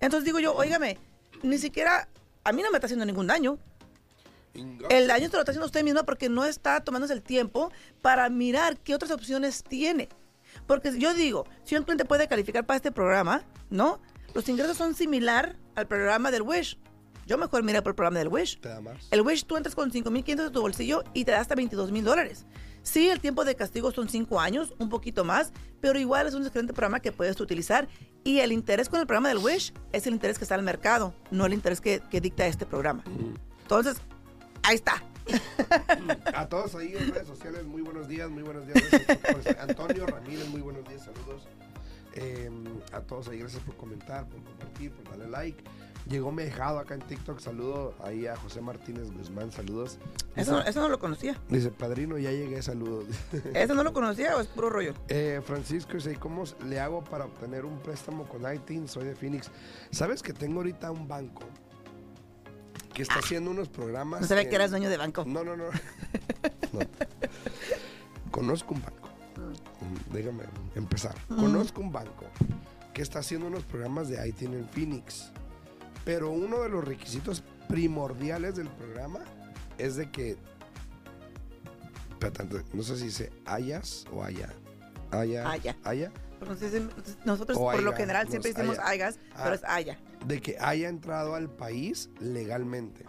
Entonces 0.00 0.24
digo 0.24 0.38
yo, 0.38 0.54
óigame, 0.54 0.98
ni 1.42 1.58
siquiera, 1.58 2.08
a 2.44 2.52
mí 2.52 2.62
no 2.62 2.70
me 2.70 2.76
está 2.76 2.86
haciendo 2.86 3.06
ningún 3.06 3.26
daño. 3.26 3.58
El 4.88 5.06
daño 5.06 5.28
se 5.28 5.34
lo 5.34 5.40
está 5.40 5.52
haciendo 5.52 5.66
usted 5.66 5.84
misma 5.84 6.02
porque 6.02 6.28
no 6.28 6.44
está 6.44 6.80
tomándose 6.80 7.12
el 7.12 7.22
tiempo 7.22 7.70
para 8.02 8.28
mirar 8.28 8.78
qué 8.78 8.94
otras 8.94 9.10
opciones 9.10 9.62
tiene. 9.62 10.08
Porque 10.66 10.98
yo 10.98 11.14
digo, 11.14 11.46
si 11.64 11.76
un 11.76 11.84
cliente 11.84 12.04
puede 12.04 12.26
calificar 12.28 12.66
para 12.66 12.76
este 12.76 12.90
programa, 12.90 13.44
¿no? 13.70 14.00
Los 14.34 14.48
ingresos 14.48 14.76
son 14.76 14.94
similar 14.94 15.56
al 15.74 15.86
programa 15.86 16.30
del 16.30 16.42
Wish. 16.42 16.78
Yo 17.26 17.38
mejor 17.38 17.62
miré 17.62 17.82
por 17.82 17.90
el 17.90 17.94
programa 17.94 18.18
del 18.18 18.28
Wish. 18.28 18.60
Te 18.60 18.68
da 18.68 18.80
más. 18.80 19.08
El 19.10 19.20
Wish 19.20 19.44
tú 19.44 19.56
entras 19.56 19.74
con 19.74 19.92
5.500 19.92 20.36
de 20.36 20.50
tu 20.50 20.60
bolsillo 20.60 21.04
y 21.12 21.24
te 21.24 21.32
da 21.32 21.40
hasta 21.40 21.54
22 21.54 21.92
mil 21.92 22.04
dólares. 22.04 22.46
Sí, 22.88 23.10
el 23.10 23.20
tiempo 23.20 23.44
de 23.44 23.54
castigo 23.54 23.92
son 23.92 24.08
5 24.08 24.40
años, 24.40 24.72
un 24.78 24.88
poquito 24.88 25.22
más, 25.22 25.52
pero 25.82 25.98
igual 25.98 26.26
es 26.26 26.32
un 26.32 26.42
excelente 26.42 26.72
programa 26.72 27.00
que 27.00 27.12
puedes 27.12 27.38
utilizar. 27.38 27.86
Y 28.24 28.38
el 28.38 28.50
interés 28.50 28.88
con 28.88 28.98
el 28.98 29.06
programa 29.06 29.28
del 29.28 29.36
Wish 29.36 29.74
es 29.92 30.06
el 30.06 30.14
interés 30.14 30.38
que 30.38 30.44
está 30.46 30.54
al 30.54 30.62
mercado, 30.62 31.12
no 31.30 31.44
el 31.44 31.52
interés 31.52 31.82
que, 31.82 32.00
que 32.10 32.22
dicta 32.22 32.46
este 32.46 32.64
programa. 32.64 33.04
Entonces, 33.60 33.98
ahí 34.62 34.76
está. 34.76 35.02
A 36.32 36.48
todos 36.48 36.74
ahí 36.76 36.94
en 36.96 37.12
redes 37.12 37.28
sociales, 37.28 37.66
muy 37.66 37.82
buenos 37.82 38.08
días, 38.08 38.30
muy 38.30 38.42
buenos 38.42 38.66
días. 38.66 38.82
Antonio 39.60 40.06
Ramírez, 40.06 40.48
muy 40.48 40.62
buenos 40.62 40.88
días, 40.88 41.04
saludos. 41.04 41.46
Eh, 42.14 42.50
a 42.92 43.00
todos 43.00 43.28
ahí, 43.28 43.38
gracias 43.38 43.62
por 43.62 43.76
comentar, 43.76 44.26
por 44.28 44.42
compartir, 44.42 44.90
por 44.92 45.08
darle 45.10 45.28
like. 45.28 45.62
Llegó 46.08 46.32
Mejado 46.32 46.78
acá 46.78 46.94
en 46.94 47.02
TikTok. 47.02 47.38
Saludo 47.38 47.94
ahí 48.02 48.26
a 48.26 48.34
José 48.36 48.62
Martínez 48.62 49.10
Guzmán. 49.12 49.52
Saludos. 49.52 49.98
Eso, 50.36 50.56
Dice, 50.56 50.70
eso 50.70 50.80
no 50.80 50.88
lo 50.88 50.98
conocía. 50.98 51.38
dice, 51.50 51.70
padrino, 51.70 52.16
ya 52.16 52.30
llegué. 52.30 52.62
Saludos. 52.62 53.06
¿Eso 53.54 53.74
no 53.74 53.82
lo 53.84 53.92
conocía 53.92 54.34
o 54.36 54.40
es 54.40 54.46
puro 54.46 54.70
rollo? 54.70 54.94
Eh, 55.08 55.42
Francisco 55.44 55.92
dice, 55.94 56.16
¿cómo 56.16 56.44
le 56.64 56.80
hago 56.80 57.04
para 57.04 57.26
obtener 57.26 57.66
un 57.66 57.78
préstamo 57.80 58.26
con 58.26 58.50
ITIN? 58.52 58.88
Soy 58.88 59.04
de 59.04 59.14
Phoenix. 59.14 59.50
¿Sabes 59.90 60.22
que 60.22 60.32
tengo 60.32 60.60
ahorita 60.60 60.90
un 60.90 61.06
banco 61.06 61.42
que 62.94 63.02
está 63.02 63.16
haciendo 63.18 63.50
unos 63.50 63.68
programas? 63.68 64.20
Ah. 64.20 64.22
No 64.22 64.28
sabía 64.28 64.44
en- 64.44 64.48
que 64.48 64.54
eras 64.56 64.70
dueño 64.70 64.88
de 64.88 64.96
banco. 64.96 65.24
No, 65.26 65.44
no, 65.44 65.56
no. 65.56 65.64
No. 66.72 66.80
Conozco 68.30 68.74
un 68.74 68.82
banco. 68.82 69.07
Mm, 69.50 70.12
Déjame 70.12 70.44
empezar. 70.74 71.14
Conozco 71.28 71.80
un 71.80 71.92
banco 71.92 72.24
que 72.92 73.02
está 73.02 73.20
haciendo 73.20 73.46
unos 73.46 73.64
programas 73.64 74.08
de 74.08 74.26
ITIN 74.28 74.54
en 74.54 74.68
Phoenix. 74.68 75.30
Pero 76.04 76.30
uno 76.30 76.62
de 76.62 76.68
los 76.70 76.84
requisitos 76.84 77.42
primordiales 77.68 78.56
del 78.56 78.68
programa 78.68 79.20
es 79.76 79.96
de 79.96 80.10
que. 80.10 80.36
No 82.72 82.82
sé 82.82 82.96
si 82.96 83.04
dice 83.04 83.30
hayas 83.46 84.04
o 84.12 84.22
haya. 84.24 84.52
Haya. 85.10 85.48
Haya. 85.50 85.76
Haya. 85.84 86.12
Nosotros- 87.24 87.58
por 87.58 87.82
lo 87.82 87.92
general 87.94 88.28
siempre 88.28 88.52
decimos 88.52 88.78
haya. 88.78 88.88
aigas, 88.88 89.18
Ah. 89.34 89.40
pero 89.44 89.54
es 89.54 89.64
haya. 89.64 89.98
de 90.26 90.40
que 90.40 90.56
haya 90.60 90.88
entrado 90.88 91.34
al 91.34 91.48
país 91.50 92.10
legalmente. 92.20 93.04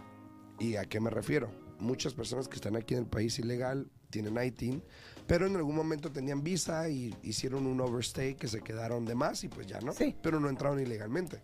¿Y 0.58 0.76
a 0.76 0.84
qué 0.84 1.00
me 1.00 1.10
refiero? 1.10 1.50
Muchas 1.80 2.14
personas 2.14 2.46
que 2.48 2.56
están 2.56 2.76
aquí 2.76 2.94
en 2.94 3.00
el 3.00 3.06
país 3.06 3.38
ilegal 3.38 3.90
tienen 4.10 4.36
ITIN, 4.42 4.82
pero 5.26 5.46
en 5.46 5.56
algún 5.56 5.74
momento 5.74 6.10
tenían 6.12 6.42
visa 6.42 6.88
y 6.88 7.14
hicieron 7.22 7.66
un 7.66 7.80
overstay 7.80 8.34
que 8.34 8.48
se 8.48 8.60
quedaron 8.60 9.04
de 9.06 9.14
más 9.14 9.44
y 9.44 9.48
pues 9.48 9.66
ya 9.66 9.80
no, 9.80 9.92
Sí. 9.92 10.14
pero 10.22 10.38
no 10.40 10.48
entraron 10.48 10.78
ilegalmente. 10.80 11.40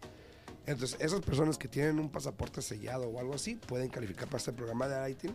Entonces, 0.67 0.99
esas 1.01 1.21
personas 1.21 1.57
que 1.59 1.69
tienen 1.69 1.99
un 2.01 2.11
pasaporte 2.11 2.61
sellado 2.61 3.09
o 3.09 3.21
algo 3.21 3.35
así 3.35 3.55
pueden 3.55 3.89
calificar 3.89 4.27
para 4.27 4.39
este 4.39 4.53
programa 4.53 4.89
de 4.89 5.11
ITIN, 5.11 5.35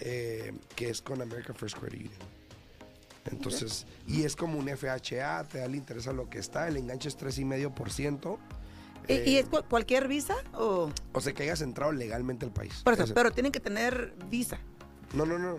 eh, 0.00 0.52
que 0.74 0.88
es 0.90 1.00
con 1.00 1.22
American 1.22 1.54
First 1.54 1.78
Credit 1.78 2.00
Union. 2.06 2.20
Entonces, 3.30 3.86
y 4.06 4.24
es 4.24 4.36
como 4.36 4.58
un 4.58 4.68
FHA, 4.68 5.44
te 5.44 5.58
da 5.58 5.64
el 5.64 5.74
interés 5.76 6.06
a 6.08 6.12
lo 6.12 6.28
que 6.28 6.38
está, 6.38 6.68
el 6.68 6.76
enganche 6.76 7.08
es 7.08 7.16
3,5%. 7.16 8.38
¿Y, 9.08 9.12
eh, 9.12 9.24
y 9.26 9.36
es 9.36 9.46
cu- 9.46 9.62
cualquier 9.68 10.08
visa 10.08 10.34
o...? 10.54 10.90
o 11.12 11.20
sea, 11.20 11.32
que 11.32 11.42
hayas 11.42 11.60
entrado 11.60 11.92
legalmente 11.92 12.44
al 12.46 12.52
país. 12.52 12.80
Por 12.84 12.94
eso, 12.94 13.12
pero 13.14 13.30
tienen 13.32 13.52
que 13.52 13.60
tener 13.60 14.14
visa. 14.30 14.58
No, 15.12 15.24
no, 15.26 15.38
no. 15.38 15.58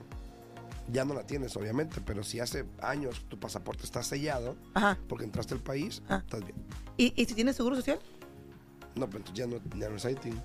Ya 0.92 1.04
no 1.04 1.14
la 1.16 1.26
tienes, 1.26 1.56
obviamente, 1.58 2.00
pero 2.06 2.24
si 2.24 2.40
hace 2.40 2.66
años 2.82 3.26
tu 3.28 3.40
pasaporte 3.40 3.84
está 3.84 4.04
sellado 4.04 4.56
Ajá. 4.76 4.98
porque 5.10 5.26
entraste 5.26 5.54
al 5.56 5.60
país, 5.62 6.04
Ah. 6.10 6.22
estás 6.24 6.42
bien. 6.42 6.56
¿Y, 6.98 7.14
y 7.20 7.26
si 7.26 7.34
tienes 7.34 7.56
seguro 7.56 7.76
social? 7.76 8.00
No, 8.96 9.08
pero 9.08 9.20
entonces 9.20 9.34
ya 9.34 9.48
no, 9.48 9.60
ya 9.80 9.90
no 9.90 9.96
es 9.98 10.06
ITIN. 10.06 10.40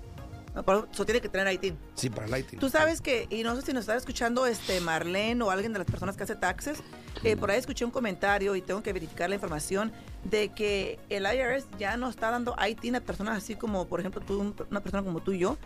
No, 0.55 0.63
por 0.63 0.89
eso 0.91 1.05
tiene 1.05 1.21
que 1.21 1.29
tener 1.29 1.51
ITIN. 1.53 1.77
Sí, 1.95 2.09
para 2.09 2.25
el 2.27 2.37
ITIN. 2.43 2.59
Tú 2.59 2.69
sabes 2.69 2.99
que, 3.01 3.27
y 3.29 3.43
no 3.43 3.55
sé 3.55 3.61
si 3.61 3.71
nos 3.71 3.81
está 3.81 3.95
escuchando 3.95 4.45
este 4.47 4.81
Marlene 4.81 5.41
o 5.43 5.51
alguien 5.51 5.71
de 5.73 5.79
las 5.79 5.87
personas 5.87 6.17
que 6.17 6.23
hace 6.23 6.35
taxes, 6.35 6.79
eh, 7.23 7.37
por 7.37 7.51
ahí 7.51 7.59
escuché 7.59 7.85
un 7.85 7.91
comentario 7.91 8.55
y 8.55 8.61
tengo 8.61 8.81
que 8.83 8.91
verificar 8.93 9.29
la 9.29 9.35
información 9.35 9.93
de 10.23 10.49
que 10.49 10.99
el 11.09 11.23
IRS 11.25 11.65
ya 11.79 11.97
no 11.97 12.09
está 12.09 12.29
dando 12.31 12.55
ITIN 12.67 12.95
a 12.97 13.01
personas 13.01 13.37
así 13.37 13.55
como, 13.55 13.87
por 13.87 13.99
ejemplo, 13.99 14.21
tú, 14.21 14.39
un- 14.39 14.55
una 14.69 14.81
persona 14.81 15.03
como 15.03 15.19
tú 15.21 15.31
y 15.33 15.39
yo. 15.39 15.57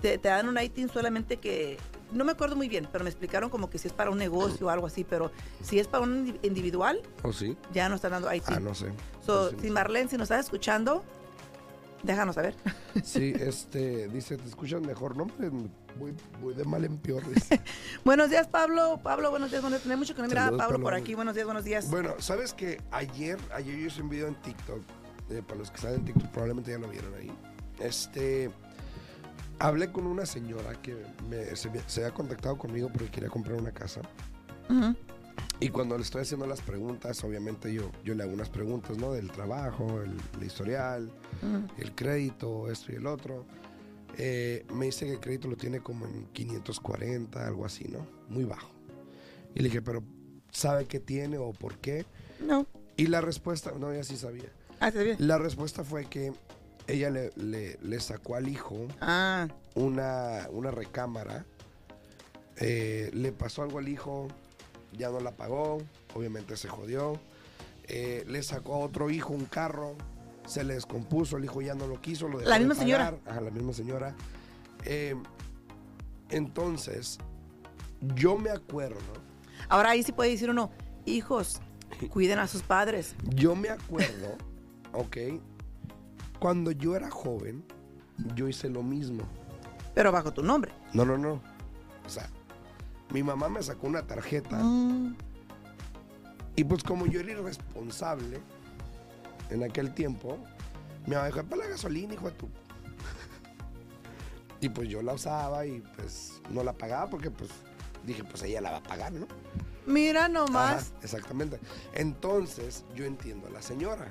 Te, 0.00 0.18
te 0.18 0.28
dan 0.28 0.48
un 0.48 0.58
ITIN 0.60 0.88
solamente 0.88 1.36
que, 1.36 1.78
no 2.10 2.24
me 2.24 2.32
acuerdo 2.32 2.56
muy 2.56 2.68
bien, 2.68 2.88
pero 2.90 3.04
me 3.04 3.10
explicaron 3.10 3.48
como 3.50 3.70
que 3.70 3.78
si 3.78 3.86
es 3.86 3.94
para 3.94 4.10
un 4.10 4.18
negocio 4.18 4.66
o 4.66 4.70
algo 4.70 4.86
así, 4.86 5.04
pero 5.04 5.30
si 5.62 5.78
es 5.78 5.86
para 5.86 6.02
un 6.02 6.26
indi- 6.26 6.38
individual, 6.42 7.00
¿O 7.22 7.32
sí? 7.32 7.56
ya 7.72 7.88
no 7.88 7.94
están 7.94 8.10
dando 8.10 8.32
ITIN. 8.34 8.56
Ah, 8.56 8.60
no 8.60 8.74
sé. 8.74 8.86
So, 9.24 9.50
Pues 9.50 9.60
sí, 9.62 9.66
si. 9.68 9.70
Marlene, 9.70 10.08
si 10.10 10.16
nos 10.16 10.24
estás 10.24 10.44
escuchando, 10.46 11.04
déjanos 12.02 12.34
saber. 12.34 12.54
Sí, 13.04 13.32
este, 13.38 14.08
dice, 14.08 14.36
te 14.36 14.48
escuchas 14.48 14.82
mejor, 14.82 15.16
¿no? 15.16 15.28
Voy, 15.98 16.14
voy 16.40 16.54
de 16.54 16.64
mal 16.64 16.84
en 16.84 16.96
peor. 16.98 17.22
buenos 18.04 18.30
días, 18.30 18.46
Pablo. 18.48 19.00
Pablo, 19.02 19.30
buenos 19.30 19.50
días. 19.50 19.62
Buenos 19.62 19.78
días. 19.78 19.82
Tenía 19.82 19.96
mucho 19.96 20.14
que 20.14 20.22
no 20.22 20.28
miraba 20.28 20.54
a 20.56 20.58
Pablo 20.58 20.80
por 20.80 20.94
aquí. 20.94 21.14
Buenos 21.14 21.34
días, 21.34 21.46
buenos 21.46 21.64
días. 21.64 21.90
bueno, 21.90 22.14
¿sabes 22.18 22.52
que 22.52 22.80
Ayer, 22.90 23.38
ayer 23.54 23.76
yo 23.78 23.86
hice 23.86 24.02
un 24.02 24.08
video 24.08 24.28
en 24.28 24.34
TikTok, 24.36 24.82
eh, 25.30 25.42
para 25.46 25.58
los 25.58 25.70
que 25.70 25.76
están 25.76 25.94
en 25.94 26.04
TikTok 26.04 26.30
probablemente 26.30 26.70
ya 26.70 26.78
lo 26.78 26.88
vieron 26.88 27.14
ahí. 27.14 27.30
Este, 27.78 28.50
hablé 29.58 29.90
con 29.92 30.06
una 30.06 30.26
señora 30.26 30.80
que 30.80 30.96
me, 31.28 31.56
se, 31.56 31.70
se 31.86 32.04
había 32.04 32.14
contactado 32.14 32.56
conmigo 32.56 32.88
porque 32.92 33.10
quería 33.10 33.28
comprar 33.28 33.58
una 33.58 33.72
casa. 33.72 34.00
Ujú. 34.68 34.94
Y 35.60 35.68
cuando 35.68 35.96
le 35.96 36.02
estoy 36.02 36.22
haciendo 36.22 36.46
las 36.46 36.60
preguntas, 36.60 37.22
obviamente 37.22 37.72
yo, 37.72 37.90
yo 38.04 38.14
le 38.14 38.24
hago 38.24 38.32
unas 38.32 38.50
preguntas, 38.50 38.98
¿no? 38.98 39.12
Del 39.12 39.30
trabajo, 39.30 40.02
el, 40.02 40.16
el 40.36 40.44
historial, 40.44 41.10
el 41.78 41.94
crédito, 41.94 42.68
esto 42.70 42.92
y 42.92 42.96
el 42.96 43.06
otro. 43.06 43.46
Eh, 44.18 44.64
me 44.72 44.86
dice 44.86 45.06
que 45.06 45.12
el 45.12 45.20
crédito 45.20 45.48
lo 45.48 45.56
tiene 45.56 45.80
como 45.80 46.06
en 46.06 46.26
540, 46.32 47.46
algo 47.46 47.64
así, 47.64 47.84
¿no? 47.88 48.06
Muy 48.28 48.44
bajo. 48.44 48.70
Y 49.54 49.58
le 49.60 49.64
dije, 49.68 49.82
pero 49.82 50.02
¿sabe 50.50 50.86
qué 50.86 51.00
tiene 51.00 51.38
o 51.38 51.52
por 51.52 51.78
qué? 51.78 52.04
No. 52.40 52.66
Y 52.96 53.06
la 53.06 53.20
respuesta, 53.20 53.72
no, 53.78 53.90
ella 53.92 54.04
sí 54.04 54.16
sabía. 54.16 54.50
Ah, 54.80 54.90
bien. 54.90 55.16
La 55.18 55.38
respuesta 55.38 55.82
fue 55.84 56.06
que 56.06 56.32
ella 56.86 57.10
le, 57.10 57.30
le- 57.36 57.78
le 57.82 58.00
sacó 58.00 58.34
al 58.34 58.48
hijo 58.48 58.88
Ah, 59.00 59.48
una, 59.74 60.48
una 60.50 60.70
recámara. 60.70 61.44
eh, 62.58 63.10
le 63.14 63.32
pasó 63.32 63.62
algo 63.62 63.78
al 63.78 63.88
hijo, 63.88 64.28
ya 64.96 65.10
no 65.10 65.20
la 65.20 65.32
pagó, 65.32 65.78
obviamente 66.14 66.56
se 66.56 66.68
jodió. 66.68 67.18
Eh, 67.88 68.24
le 68.28 68.42
sacó 68.42 68.74
a 68.74 68.78
otro 68.78 69.10
hijo 69.10 69.32
un 69.32 69.46
carro, 69.46 69.96
se 70.46 70.64
le 70.64 70.74
descompuso, 70.74 71.36
el 71.36 71.44
hijo 71.44 71.60
ya 71.62 71.74
no 71.74 71.86
lo 71.86 72.00
quiso, 72.00 72.28
lo 72.28 72.38
dejó 72.38 72.50
La 72.50 72.58
de 72.58 72.64
misma 72.64 72.74
señora. 72.74 73.04
pagar. 73.12 73.20
Ajá, 73.30 73.40
la 73.40 73.50
misma 73.50 73.72
señora. 73.72 74.14
Eh, 74.84 75.14
entonces, 76.30 77.18
yo 78.14 78.36
me 78.38 78.50
acuerdo, 78.50 78.98
ahora 79.68 79.90
ahí 79.90 80.02
sí 80.02 80.12
puede 80.12 80.30
decir 80.30 80.50
uno, 80.50 80.70
hijos, 81.04 81.60
cuiden 82.10 82.38
a 82.38 82.46
sus 82.46 82.62
padres. 82.62 83.14
yo 83.34 83.54
me 83.54 83.68
acuerdo, 83.68 84.36
ok, 84.92 85.16
cuando 86.38 86.72
yo 86.72 86.96
era 86.96 87.10
joven, 87.10 87.64
yo 88.34 88.48
hice 88.48 88.68
lo 88.68 88.82
mismo. 88.82 89.22
Pero 89.94 90.10
bajo 90.10 90.32
tu 90.32 90.42
nombre. 90.42 90.72
No, 90.94 91.04
no, 91.04 91.18
no. 91.18 91.40
O 92.06 92.08
sea, 92.08 92.28
mi 93.12 93.22
mamá 93.22 93.48
me 93.48 93.62
sacó 93.62 93.86
una 93.86 94.02
tarjeta 94.06 94.56
Mm, 94.58 95.14
y 96.56 96.64
pues 96.64 96.82
como 96.82 97.06
yo 97.06 97.20
era 97.20 97.32
irresponsable 97.32 98.40
en 99.52 99.62
aquel 99.62 99.92
tiempo, 99.94 100.38
mi 101.06 101.14
mamá 101.14 101.26
dijo, 101.26 101.42
para 101.44 101.64
la 101.64 101.68
gasolina, 101.68 102.14
hijo 102.14 102.26
de 102.26 102.36
tu... 102.36 102.48
Y 104.60 104.68
pues 104.68 104.88
yo 104.88 105.02
la 105.02 105.14
usaba 105.14 105.66
y 105.66 105.80
pues 105.96 106.40
no 106.50 106.62
la 106.62 106.72
pagaba 106.72 107.10
porque 107.10 107.30
pues 107.30 107.50
dije, 108.06 108.22
pues 108.22 108.42
ella 108.44 108.60
la 108.60 108.70
va 108.70 108.76
a 108.76 108.82
pagar, 108.82 109.12
¿no? 109.12 109.26
Mira 109.86 110.28
nomás. 110.28 110.92
Ajá, 110.92 111.00
exactamente. 111.02 111.58
Entonces 111.94 112.84
yo 112.94 113.04
entiendo 113.04 113.48
a 113.48 113.50
la 113.50 113.60
señora. 113.60 114.06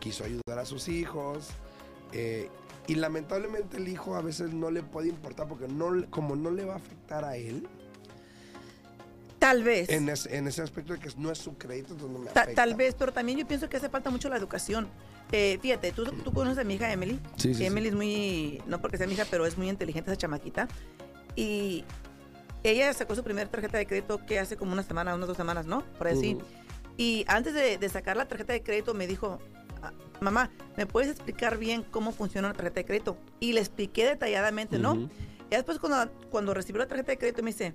Quiso 0.00 0.24
ayudar 0.24 0.58
a 0.58 0.64
sus 0.64 0.88
hijos. 0.88 1.50
eh, 2.12 2.50
y 2.88 2.94
lamentablemente 2.94 3.78
el 3.78 3.88
hijo 3.88 4.14
a 4.14 4.22
veces 4.22 4.52
no 4.52 4.70
le 4.70 4.82
puede 4.82 5.08
importar 5.08 5.48
porque 5.48 5.66
no, 5.66 6.08
como 6.10 6.36
no 6.36 6.50
le 6.50 6.64
va 6.64 6.74
a 6.74 6.76
afectar 6.76 7.24
a 7.24 7.36
él 7.36 7.66
Tal 9.46 9.62
vez. 9.62 9.88
en, 9.90 10.08
ese- 10.08 10.36
en 10.36 10.48
ese 10.48 10.60
aspecto 10.62 10.92
de 10.92 10.98
que 10.98 11.08
no 11.16 11.30
es 11.30 11.38
su 11.38 11.56
crédito, 11.56 11.92
entonces 11.92 12.10
no 12.18 12.24
me 12.24 12.30
Ta- 12.30 12.40
afecta. 12.42 12.62
tal 12.64 12.74
vez, 12.74 12.94
pero 12.98 13.12
también 13.12 13.38
yo 13.38 13.46
pienso 13.46 13.68
que 13.68 13.76
hace 13.76 13.88
falta 13.88 14.10
mucho 14.10 14.28
la 14.28 14.36
educación. 14.36 14.88
Eh, 15.30 15.58
fíjate, 15.62 15.92
¿tú, 15.92 16.04
tú 16.04 16.32
conoces 16.32 16.58
a 16.58 16.64
mi 16.64 16.74
hija 16.74 16.92
Emily. 16.92 17.20
Sí, 17.36 17.54
sí, 17.54 17.64
Emily 17.64 17.88
es 17.88 17.94
muy, 17.94 18.62
no 18.66 18.80
porque 18.80 18.96
sea 18.98 19.06
mi 19.06 19.12
hija, 19.14 19.24
pero 19.30 19.46
es 19.46 19.56
muy 19.56 19.68
inteligente 19.68 20.10
esa 20.10 20.18
chamaquita. 20.18 20.66
Y 21.36 21.84
ella 22.64 22.92
sacó 22.92 23.14
su 23.14 23.22
primera 23.22 23.48
tarjeta 23.48 23.78
de 23.78 23.86
crédito 23.86 24.24
que 24.26 24.38
hace 24.40 24.56
como 24.56 24.72
una 24.72 24.82
semana, 24.82 25.14
unas 25.14 25.28
dos 25.28 25.36
semanas, 25.36 25.66
¿no? 25.66 25.84
Por 25.98 26.08
así. 26.08 26.34
Ujú. 26.34 26.44
Y 26.96 27.24
antes 27.28 27.54
de, 27.54 27.78
de 27.78 27.88
sacar 27.88 28.16
la 28.16 28.26
tarjeta 28.26 28.52
de 28.52 28.62
crédito 28.62 28.94
me 28.94 29.06
dijo, 29.06 29.38
"Ah, 29.82 29.92
mamá, 30.20 30.50
¿me 30.76 30.86
puedes 30.86 31.10
explicar 31.10 31.58
bien 31.58 31.84
cómo 31.84 32.10
funciona 32.10 32.48
una 32.48 32.56
tarjeta 32.56 32.80
de 32.80 32.84
crédito? 32.86 33.16
Y 33.38 33.52
le 33.52 33.60
expliqué 33.60 34.06
detalladamente, 34.06 34.78
¿no? 34.78 34.92
Ujú. 34.94 35.10
Y 35.50 35.54
después 35.54 35.78
cuando, 35.78 36.10
cuando 36.30 36.54
recibió 36.54 36.80
la 36.80 36.88
tarjeta 36.88 37.12
de 37.12 37.18
crédito 37.18 37.42
me 37.42 37.50
dice, 37.52 37.74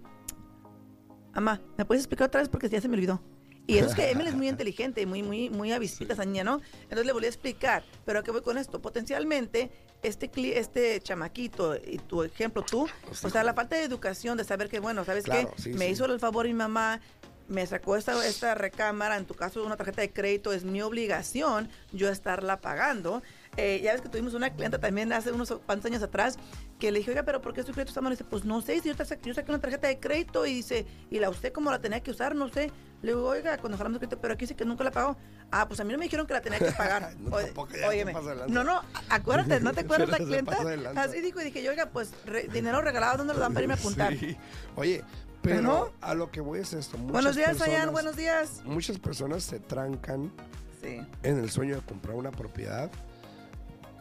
mamá, 1.34 1.62
¿me 1.78 1.86
puedes 1.86 2.04
explicar 2.04 2.28
otra 2.28 2.42
vez 2.42 2.50
porque 2.50 2.70
ya 2.70 2.82
se 2.82 2.88
me 2.88 2.96
olvidó? 2.96 3.22
Y 3.68 3.78
eso 3.78 3.90
es 3.90 3.96
que 3.96 4.10
Emily 4.10 4.30
es 4.30 4.36
muy 4.36 4.50
inteligente, 4.50 5.06
muy, 5.06 5.22
muy, 5.24 5.50
muy 5.50 5.72
avispita 5.72 6.14
esa 6.14 6.26
niña, 6.26 6.44
¿no? 6.44 6.60
Entonces 6.84 7.06
le 7.06 7.14
volví 7.14 7.28
a 7.28 7.30
explicar, 7.30 7.84
pero 8.06 8.20
¿a 8.20 8.24
qué 8.24 8.32
voy 8.32 8.42
con 8.42 8.58
esto? 8.58 8.82
Potencialmente, 8.82 9.72
este, 10.02 10.30
cli- 10.32 10.54
este 10.56 11.00
chamaquito 11.00 11.76
y 11.76 12.00
tu 12.00 12.24
ejemplo, 12.24 12.64
tú, 12.64 12.88
Sí. 13.14 13.28
o 13.28 13.30
sea, 13.30 13.44
la 13.44 13.54
falta 13.54 13.76
de 13.78 13.84
educación, 13.84 14.36
de 14.38 14.44
saber 14.44 14.68
que, 14.68 14.80
bueno, 14.80 15.06
¿sabes 15.06 15.24
Claro, 15.26 15.54
qué? 15.56 15.62
sí, 15.62 15.70
me 15.74 15.86
sí. 15.86 15.92
hizo 15.92 16.06
el 16.06 16.20
favor 16.20 16.48
mi 16.48 16.54
mamá, 16.56 17.00
me 17.48 17.66
sacó 17.68 17.96
esta, 17.98 18.26
esta 18.26 18.56
recámara, 18.56 19.16
en 19.18 19.26
tu 19.26 19.36
caso 19.36 19.64
una 19.64 19.78
tarjeta 19.78 20.02
de 20.02 20.12
crédito, 20.12 20.52
es 20.54 20.64
mi 20.66 20.82
obligación 20.82 21.70
yo 21.94 22.10
estarla 22.10 22.60
pagando. 22.62 23.22
Eh, 23.58 23.82
ya 23.84 23.92
ves 23.92 24.02
que 24.02 24.08
tuvimos 24.08 24.34
una 24.34 24.50
clienta 24.54 24.80
también 24.80 25.12
hace 25.12 25.32
unos 25.32 25.52
cuantos 25.66 25.86
años 25.86 26.02
atrás 26.02 26.38
que 26.80 26.90
le 26.90 27.00
dije, 27.00 27.12
oiga, 27.12 27.24
pero 27.24 27.42
¿por 27.42 27.54
qué 27.54 27.64
su 27.64 27.74
crédito 27.74 27.90
está 27.90 28.00
mal? 28.00 28.14
Y 28.14 28.16
dice, 28.16 28.24
pues 28.24 28.46
no 28.46 28.62
sé, 28.62 28.80
si 28.80 28.88
yo, 28.88 28.96
yo 28.96 29.34
saqué 29.34 29.52
una 29.52 29.60
tarjeta 29.60 29.88
de 29.90 30.00
crédito 30.00 30.46
y 30.46 30.54
dice, 30.56 30.86
¿y 31.10 31.20
la 31.20 31.30
usted 31.30 31.52
cómo 31.52 31.70
la 31.70 31.80
tenía 31.80 32.00
que 32.02 32.12
usar? 32.12 32.34
No 32.34 32.48
sé. 32.48 32.72
Le 33.02 33.10
digo, 33.14 33.28
oiga, 33.28 33.58
cuando 33.58 33.78
hablamos 33.78 34.00
de 34.00 34.08
crédito, 34.08 34.22
pero 34.22 34.36
aquí 34.36 34.42
dice 34.46 34.56
que 34.56 34.64
nunca 34.64 34.84
la 34.86 34.92
pagó. 34.92 35.18
Ah, 35.52 35.68
pues 35.68 35.80
a 35.82 35.84
mí 35.84 35.92
no 35.92 35.98
me 36.00 36.06
dijeron 36.06 36.26
que 36.28 36.34
la 36.34 36.42
tenía 36.42 36.60
que 36.60 36.72
pagar. 36.72 37.14
No, 37.20 37.36
óyeme. 37.88 38.14
No, 38.48 38.64
no, 38.64 38.82
acuérdate, 39.10 39.60
¿no 39.60 39.74
te 39.74 39.82
acuerdas 39.86 40.08
la 40.10 40.18
clienta? 40.18 40.56
Así 40.96 41.20
dijo 41.20 41.42
y 41.42 41.44
dije, 41.44 41.62
yo, 41.62 41.72
oiga, 41.72 41.88
pues 41.88 42.14
re- 42.26 42.48
dinero 42.48 42.82
regalado, 42.82 43.18
¿dónde 43.18 43.34
lo 43.34 43.40
dan 43.42 43.54
para 43.54 43.64
irme 43.64 43.74
a 43.74 43.78
apuntar? 43.78 44.16
Sí. 44.18 44.38
Oye, 44.78 45.04
pero 45.42 45.62
¿No? 45.62 45.90
a 46.00 46.14
lo 46.14 46.32
que 46.32 46.40
voy 46.40 46.60
es 46.60 46.72
esto. 46.74 46.98
muchas 46.98 47.12
Buenos 47.12 47.36
días, 47.36 47.50
personas- 47.50 47.76
Ayan, 47.76 47.92
buenos 47.92 48.16
días. 48.16 48.62
Muchas 48.64 48.98
personas 49.00 49.44
se 49.44 49.60
trancan 49.60 50.32
Sí, 50.82 51.00
en 51.24 51.38
el 51.38 51.52
sueño 51.52 51.76
de 51.76 51.82
comprar 51.82 52.16
una 52.16 52.32
propiedad 52.32 52.90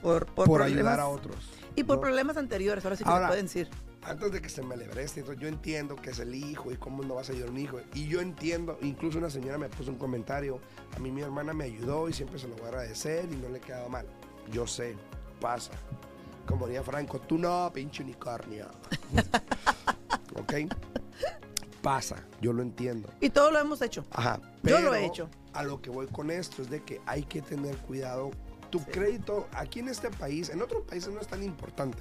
por, 0.03 0.27
por, 0.27 0.47
por, 0.47 0.59
problemas. 0.59 0.79
ayudar 0.79 1.01
a 1.01 1.09
otros. 1.09 1.37
Y 1.77 1.85
por 1.85 1.97
¿no? 1.97 2.03
problemas 2.03 2.37
anteriores, 2.37 2.85
ahora 2.85 2.97
sí 2.97 3.05
que 3.05 3.11
Ahora, 3.11 3.27
se 3.27 3.29
pueden 3.29 3.47
decir. 3.47 3.69
Antes 4.03 4.33
de 4.33 4.41
que 4.41 4.49
se 4.49 4.63
me 4.63 4.75
alebreste, 4.75 5.23
yo 5.39 5.47
entiendo 5.47 5.97
que 5.97 6.11
es 6.11 6.19
el 6.19 6.35
hijo 6.35 6.73
y 6.73 6.77
cómo 6.77 7.03
no 7.03 7.17
vas 7.17 7.29
a 7.29 7.33
ayudar 7.33 7.49
a 7.49 7.53
un 7.53 7.59
hijo. 7.59 7.81
Y 7.95 8.09
yo 8.09 8.21
entiendo, 8.21 8.79
incluso 8.81 9.19
una 9.19 9.29
señora 9.29 9.59
me 9.59 9.69
puso 9.69 9.91
un 9.91 9.99
comentario, 9.99 10.59
a 10.97 10.99
mí 10.99 11.11
mi 11.11 11.21
hermana 11.21 11.53
me 11.53 11.65
ayudó 11.65 12.09
y 12.09 12.13
siempre 12.13 12.39
se 12.39 12.49
lo 12.49 12.55
voy 12.57 12.65
a 12.65 12.69
agradecer 12.69 13.29
y 13.31 13.37
no 13.37 13.49
le 13.49 13.59
he 13.59 13.61
quedado 13.61 13.89
mal. 13.89 14.07
Yo 14.51 14.67
sé, 14.67 14.97
pasa. 15.39 15.73
Como 16.47 16.67
diría 16.67 16.83
Franco, 16.83 17.21
tú 17.21 17.39
no, 17.39 17.71
pinche 17.73 18.03
unicornio. 18.03 18.67
¿Ok? 20.37 20.55
Pasa, 21.83 22.17
yo 22.41 22.53
lo 22.53 22.63
entiendo. 22.63 23.09
Y 23.21 23.31
todo 23.31 23.51
lo 23.51 23.59
hemos 23.59 23.81
hecho. 23.83 24.05
Ajá. 24.11 24.41
Yo 24.63 24.81
lo 24.81 24.91
pero 24.91 24.95
he 24.95 25.07
hecho. 25.07 25.29
A 25.53 25.63
lo 25.63 25.81
que 25.81 25.91
voy 25.91 26.07
con 26.07 26.31
esto 26.31 26.63
es 26.63 26.71
de 26.71 26.83
que 26.83 27.01
hay 27.07 27.23
que 27.23 27.43
tener 27.43 27.77
cuidado. 27.77 28.31
Tu 28.71 28.81
crédito, 28.85 29.49
aquí 29.53 29.81
en 29.81 29.89
este 29.89 30.11
país, 30.11 30.49
en 30.49 30.63
otros 30.63 30.83
países 30.83 31.13
no 31.13 31.21
es 31.21 31.27
tan 31.27 31.43
importante. 31.43 31.99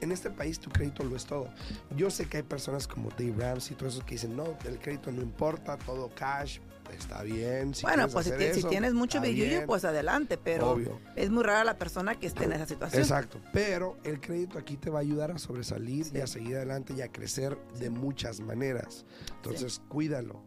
En 0.00 0.12
este 0.12 0.30
país 0.30 0.60
tu 0.60 0.70
crédito 0.70 1.02
lo 1.02 1.16
es 1.16 1.26
todo. 1.26 1.48
Yo 1.96 2.08
sé 2.08 2.26
que 2.26 2.36
hay 2.36 2.42
personas 2.44 2.86
como 2.86 3.10
Dave 3.10 3.34
Ramsey 3.36 3.74
y 3.74 3.76
todos 3.76 3.94
esos 3.94 4.04
que 4.04 4.14
dicen, 4.14 4.36
no, 4.36 4.56
el 4.64 4.78
crédito 4.78 5.10
no 5.10 5.22
importa, 5.22 5.76
todo 5.76 6.08
cash, 6.14 6.60
está 6.96 7.22
bien. 7.22 7.74
Si 7.74 7.82
bueno, 7.82 8.08
pues 8.08 8.26
si, 8.26 8.32
si 8.32 8.44
eso, 8.44 8.68
tienes 8.68 8.94
mucho 8.94 9.20
bien". 9.20 9.64
pues 9.66 9.84
adelante, 9.84 10.38
pero 10.38 10.70
Obvio. 10.70 11.00
es 11.16 11.30
muy 11.30 11.42
rara 11.42 11.64
la 11.64 11.78
persona 11.78 12.14
que 12.14 12.28
esté 12.28 12.44
en 12.44 12.52
esa 12.52 12.66
situación. 12.66 13.02
Exacto, 13.02 13.40
pero 13.52 13.96
el 14.04 14.20
crédito 14.20 14.58
aquí 14.58 14.76
te 14.76 14.88
va 14.88 15.00
a 15.00 15.02
ayudar 15.02 15.32
a 15.32 15.38
sobresalir 15.38 16.06
y 16.14 16.20
a 16.20 16.26
seguir 16.28 16.56
adelante 16.56 16.94
y 16.96 17.02
a 17.02 17.08
crecer 17.10 17.58
de 17.78 17.90
muchas 17.90 18.40
maneras. 18.40 19.04
Entonces, 19.36 19.80
cuídalo. 19.88 20.44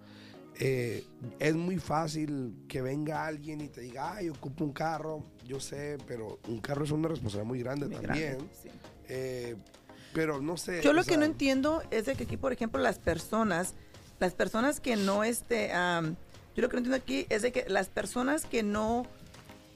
Eh, 0.60 1.04
es 1.40 1.56
muy 1.56 1.78
fácil 1.78 2.56
que 2.68 2.82
venga 2.82 3.26
alguien 3.26 3.62
y 3.62 3.68
te 3.68 3.82
diga, 3.82 4.14
ay, 4.16 4.30
ocupo 4.30 4.64
un 4.64 4.74
carro. 4.74 5.24
Yo 5.52 5.60
sé, 5.60 5.98
pero 6.08 6.40
un 6.48 6.60
carro 6.62 6.86
es 6.86 6.92
una 6.92 7.10
responsabilidad 7.10 7.46
muy 7.46 7.60
grande 7.60 7.88
Muy 7.88 7.96
también. 7.98 8.38
grande, 8.38 8.54
sí. 8.64 8.70
Eh, 9.10 9.58
pero 10.14 10.40
no 10.40 10.56
sé. 10.56 10.82
Yo 10.82 10.94
lo 10.94 11.04
que 11.04 11.18
no 11.18 11.26
entiendo 11.26 11.84
es 11.92 12.06
de 12.06 12.16
que 12.16 12.24
aquí, 12.24 12.38
por 12.38 12.54
ejemplo, 12.54 12.82
las 12.82 13.00
personas, 13.00 13.74
las 14.20 14.34
personas 14.34 14.80
que 14.80 14.96
no, 14.96 15.26
este, 15.26 15.72
yo 16.56 16.62
lo 16.62 16.70
que 16.70 16.76
no 16.76 16.78
entiendo 16.78 16.96
aquí 16.96 17.26
es 17.28 17.42
de 17.42 17.52
que 17.52 17.66
las 17.68 17.90
personas 17.90 18.46
que 18.46 18.64
no, 18.64 19.06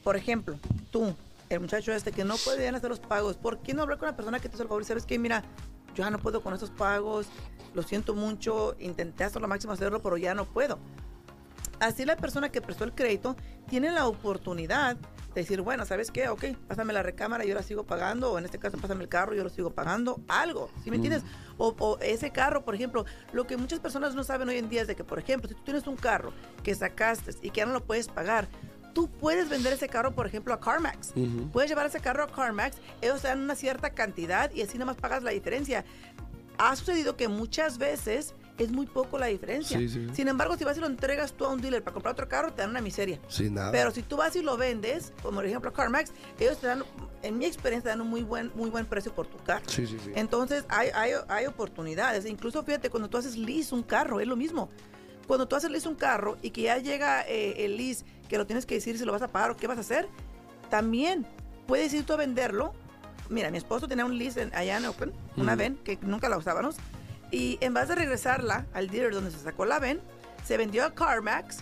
por 0.01 0.15
ejemplo, 0.15 0.57
tú, 0.91 1.13
el 1.49 1.59
muchacho 1.59 1.91
este 1.91 2.13
que 2.13 2.23
no 2.23 2.37
puede 2.37 2.69
hacer 2.69 2.89
los 2.89 3.01
pagos, 3.01 3.35
¿por 3.35 3.59
qué 3.59 3.73
no 3.73 3.81
hablar 3.81 3.97
con 3.97 4.07
la 4.07 4.15
persona 4.15 4.39
que 4.39 4.47
te 4.47 4.55
hizo 4.55 4.63
el 4.63 4.69
favor 4.69 4.81
y 4.81 4.85
sabes 4.85 5.05
que, 5.05 5.19
mira, 5.19 5.43
yo 5.93 6.05
ya 6.05 6.09
no 6.09 6.19
puedo 6.19 6.41
con 6.41 6.53
esos 6.53 6.69
pagos, 6.71 7.27
lo 7.73 7.83
siento 7.83 8.15
mucho, 8.15 8.77
intenté 8.79 9.25
hasta 9.25 9.41
lo 9.41 9.49
máximo 9.49 9.73
hacerlo, 9.73 10.01
pero 10.01 10.15
ya 10.15 10.35
no 10.35 10.45
puedo. 10.45 10.79
Así 11.81 12.05
la 12.05 12.15
persona 12.15 12.49
que 12.49 12.61
prestó 12.61 12.85
el 12.85 12.93
crédito 12.93 13.35
tiene 13.67 13.91
la 13.91 14.07
oportunidad 14.07 14.95
decir, 15.41 15.61
bueno, 15.61 15.85
¿sabes 15.85 16.11
qué? 16.11 16.29
Ok, 16.29 16.45
pásame 16.67 16.93
la 16.93 17.03
recámara, 17.03 17.45
yo 17.45 17.53
la 17.55 17.63
sigo 17.63 17.83
pagando, 17.83 18.31
o 18.31 18.39
en 18.39 18.45
este 18.45 18.59
caso, 18.59 18.77
pásame 18.77 19.03
el 19.03 19.09
carro, 19.09 19.33
yo 19.33 19.43
lo 19.43 19.49
sigo 19.49 19.71
pagando, 19.71 20.21
algo, 20.27 20.69
¿sí 20.83 20.89
me 20.89 20.95
entiendes? 20.97 21.23
O, 21.57 21.75
o 21.79 21.99
ese 21.99 22.31
carro, 22.31 22.63
por 22.63 22.75
ejemplo, 22.75 23.05
lo 23.33 23.45
que 23.45 23.57
muchas 23.57 23.79
personas 23.79 24.15
no 24.15 24.23
saben 24.23 24.49
hoy 24.49 24.57
en 24.57 24.69
día 24.69 24.81
es 24.81 24.87
de 24.87 24.95
que, 24.95 25.03
por 25.03 25.19
ejemplo, 25.19 25.47
si 25.49 25.55
tú 25.55 25.63
tienes 25.63 25.87
un 25.87 25.95
carro 25.95 26.33
que 26.63 26.73
sacaste 26.73 27.31
y 27.41 27.49
que 27.51 27.59
ya 27.59 27.65
no 27.65 27.73
lo 27.73 27.83
puedes 27.83 28.07
pagar, 28.07 28.47
tú 28.93 29.09
puedes 29.09 29.49
vender 29.49 29.73
ese 29.73 29.89
carro, 29.89 30.15
por 30.15 30.25
ejemplo, 30.25 30.53
a 30.53 30.59
CarMax. 30.59 31.11
Ujú. 31.15 31.49
Puedes 31.51 31.69
llevar 31.69 31.85
ese 31.85 31.99
carro 31.99 32.23
a 32.23 32.27
CarMax, 32.27 32.77
ellos 33.01 33.21
te 33.21 33.27
dan 33.27 33.41
una 33.41 33.55
cierta 33.55 33.91
cantidad 33.91 34.51
y 34.53 34.61
así 34.61 34.77
nada 34.77 34.85
más 34.85 34.95
pagas 34.95 35.21
la 35.21 35.31
diferencia. 35.31 35.85
Ha 36.57 36.75
sucedido 36.77 37.17
que 37.17 37.27
muchas 37.27 37.77
veces 37.77 38.33
es 38.57 38.71
muy 38.71 38.85
poco 38.85 39.17
la 39.17 39.25
diferencia. 39.27 39.77
Sí, 39.77 39.89
sí. 39.89 40.07
Sin 40.13 40.27
embargo, 40.27 40.55
si 40.57 40.63
vas 40.63 40.77
y 40.77 40.79
lo 40.79 40.87
entregas 40.87 41.33
tú 41.33 41.45
a 41.45 41.49
un 41.49 41.59
dealer 41.59 41.83
para 41.83 41.93
comprar 41.93 42.13
otro 42.13 42.27
carro, 42.29 42.53
te 42.53 42.61
dan 42.61 42.69
una 42.71 42.81
miseria. 42.81 43.19
Sin 43.27 43.53
nada. 43.55 43.71
Pero 43.71 43.91
si 43.91 44.01
tú 44.01 44.15
vas 44.17 44.35
y 44.35 44.41
lo 44.41 44.55
vendes, 44.57 45.11
como 45.21 45.35
por 45.37 45.45
ejemplo 45.45 45.73
CarMax, 45.73 46.11
ellos 46.39 46.59
te 46.59 46.67
dan, 46.67 46.83
en 47.21 47.37
mi 47.37 47.45
experiencia, 47.45 47.83
te 47.91 47.97
dan 47.97 48.01
un 48.01 48.09
muy 48.09 48.23
buen, 48.23 48.51
muy 48.55 48.69
buen 48.69 48.85
precio 48.85 49.13
por 49.13 49.27
tu 49.27 49.37
carro. 49.43 49.65
sí, 49.67 49.85
sí, 49.85 49.97
sí. 50.03 50.11
Entonces 50.15 50.63
hay, 50.69 50.89
hay, 50.93 51.11
hay 51.27 51.45
oportunidades. 51.47 52.25
Incluso 52.25 52.63
fíjate, 52.63 52.89
cuando 52.89 53.09
tú 53.09 53.17
haces 53.17 53.35
lease 53.37 53.75
un 53.75 53.83
carro, 53.83 54.19
es 54.21 54.27
lo 54.27 54.35
mismo. 54.37 54.69
Cuando 55.27 55.47
tú 55.47 55.55
haces 55.55 55.69
lease 55.71 55.89
un 55.89 55.95
carro 55.95 56.37
y 56.41 56.51
que 56.51 56.61
ya 56.61 56.77
llega 56.77 57.23
eh, 57.27 57.65
el 57.65 57.75
lease, 57.77 58.05
que 58.29 58.37
lo 58.37 58.45
tienes 58.45 58.65
que 58.65 58.75
decir 58.75 58.97
si 58.97 59.03
lo 59.05 59.11
vas 59.11 59.21
a 59.21 59.27
pagar 59.27 59.51
o 59.51 59.57
qué 59.57 59.67
vas 59.67 59.77
a 59.77 59.81
hacer, 59.81 60.07
también 60.69 61.25
puedes 61.67 61.93
ir 61.93 62.05
tú 62.05 62.13
a 62.13 62.15
venderlo. 62.17 62.73
Mira, 63.29 63.49
mi 63.49 63.57
esposo 63.57 63.87
tenía 63.87 64.05
un 64.05 64.17
lease 64.17 64.43
en- 64.43 64.55
allá 64.55 64.77
en 64.77 64.85
Oakland, 64.85 65.13
una. 65.35 65.55
VEN, 65.55 65.77
que 65.83 65.97
nunca 66.01 66.29
la 66.29 66.37
usábamos. 66.37 66.75
Y 67.35 67.57
en 67.61 67.73
vez 67.73 67.87
de 67.89 67.95
regresarla 67.95 68.65
al 68.73 68.87
dealer 68.89 69.13
donde 69.13 69.31
se 69.31 69.39
sacó 69.39 69.65
la 69.65 69.79
VEN, 69.79 69.99
se 70.45 70.57
vendió 70.57 70.85
a 70.85 70.93
CarMax 70.93 71.57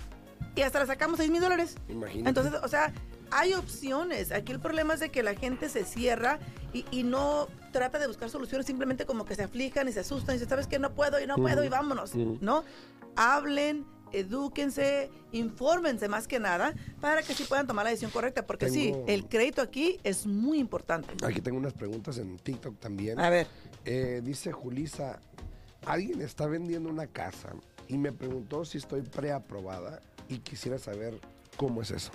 y 0.56 0.62
hasta 0.62 0.80
la 0.80 0.86
sacamos 0.86 1.18
6 1.18 1.32
mil 1.32 1.42
dólares. 1.42 1.76
Imagínate. 1.90 2.30
Entonces, 2.30 2.62
o 2.64 2.68
sea, 2.68 2.94
hay 3.32 3.54
opciones. 3.56 4.32
Aquí 4.32 4.52
el 4.52 4.60
problema 4.60 4.94
es 4.94 5.00
de 5.00 5.10
que 5.10 5.24
la 5.24 5.34
gente 5.34 5.70
se 5.70 5.84
cierra 5.84 6.38
y, 6.74 6.86
y 6.92 7.04
no 7.04 7.48
trata 7.72 7.98
de 7.98 8.06
buscar 8.08 8.30
soluciones, 8.30 8.68
simplemente 8.68 9.06
como 9.06 9.26
que 9.26 9.34
se 9.36 9.44
aflijan 9.44 9.88
y 9.88 9.92
se 9.94 10.02
asustan 10.02 10.36
y 10.36 10.38
dicen, 10.38 10.50
¿sabes 10.50 10.68
qué? 10.68 10.78
No 10.78 10.94
puedo 10.94 11.20
y 11.20 11.26
no 11.26 11.36
puedo 11.38 11.64
y 11.64 11.70
vámonos. 11.70 12.14
¿no? 12.14 12.64
Hablen, 13.16 13.86
edúquense, 14.12 15.10
infórmense 15.32 16.08
más 16.08 16.28
que 16.28 16.40
nada 16.40 16.76
para 17.02 17.24
que 17.24 17.34
sí 17.34 17.46
puedan 17.46 17.66
tomar 17.66 17.86
la 17.86 17.90
decisión 17.90 18.12
correcta, 18.12 18.46
porque 18.46 18.70
sí, 18.70 18.94
el 19.08 19.26
crédito 19.28 19.62
aquí 19.64 20.00
es 20.04 20.28
muy 20.28 20.60
importante. 20.60 21.14
Aquí 21.26 21.42
tengo 21.42 21.58
unas 21.58 21.74
preguntas 21.74 22.20
en 22.20 22.38
TikTok 22.38 22.80
también. 22.80 23.20
A 23.20 23.30
ver, 23.30 23.48
Eh, 23.86 24.22
dice 24.24 24.52
Julisa, 24.54 25.20
alguien 25.86 26.22
está 26.22 26.48
vendiendo 26.48 26.90
una 26.90 27.08
casa 27.08 27.50
y 27.88 27.98
me 27.98 28.12
preguntó 28.12 28.66
si 28.66 28.78
estoy 28.78 29.02
preaprobada 29.02 30.02
y 30.30 30.40
quisiera 30.40 30.80
saber 30.80 31.20
cómo 31.58 31.82
es 31.82 31.92
eso. 31.92 32.12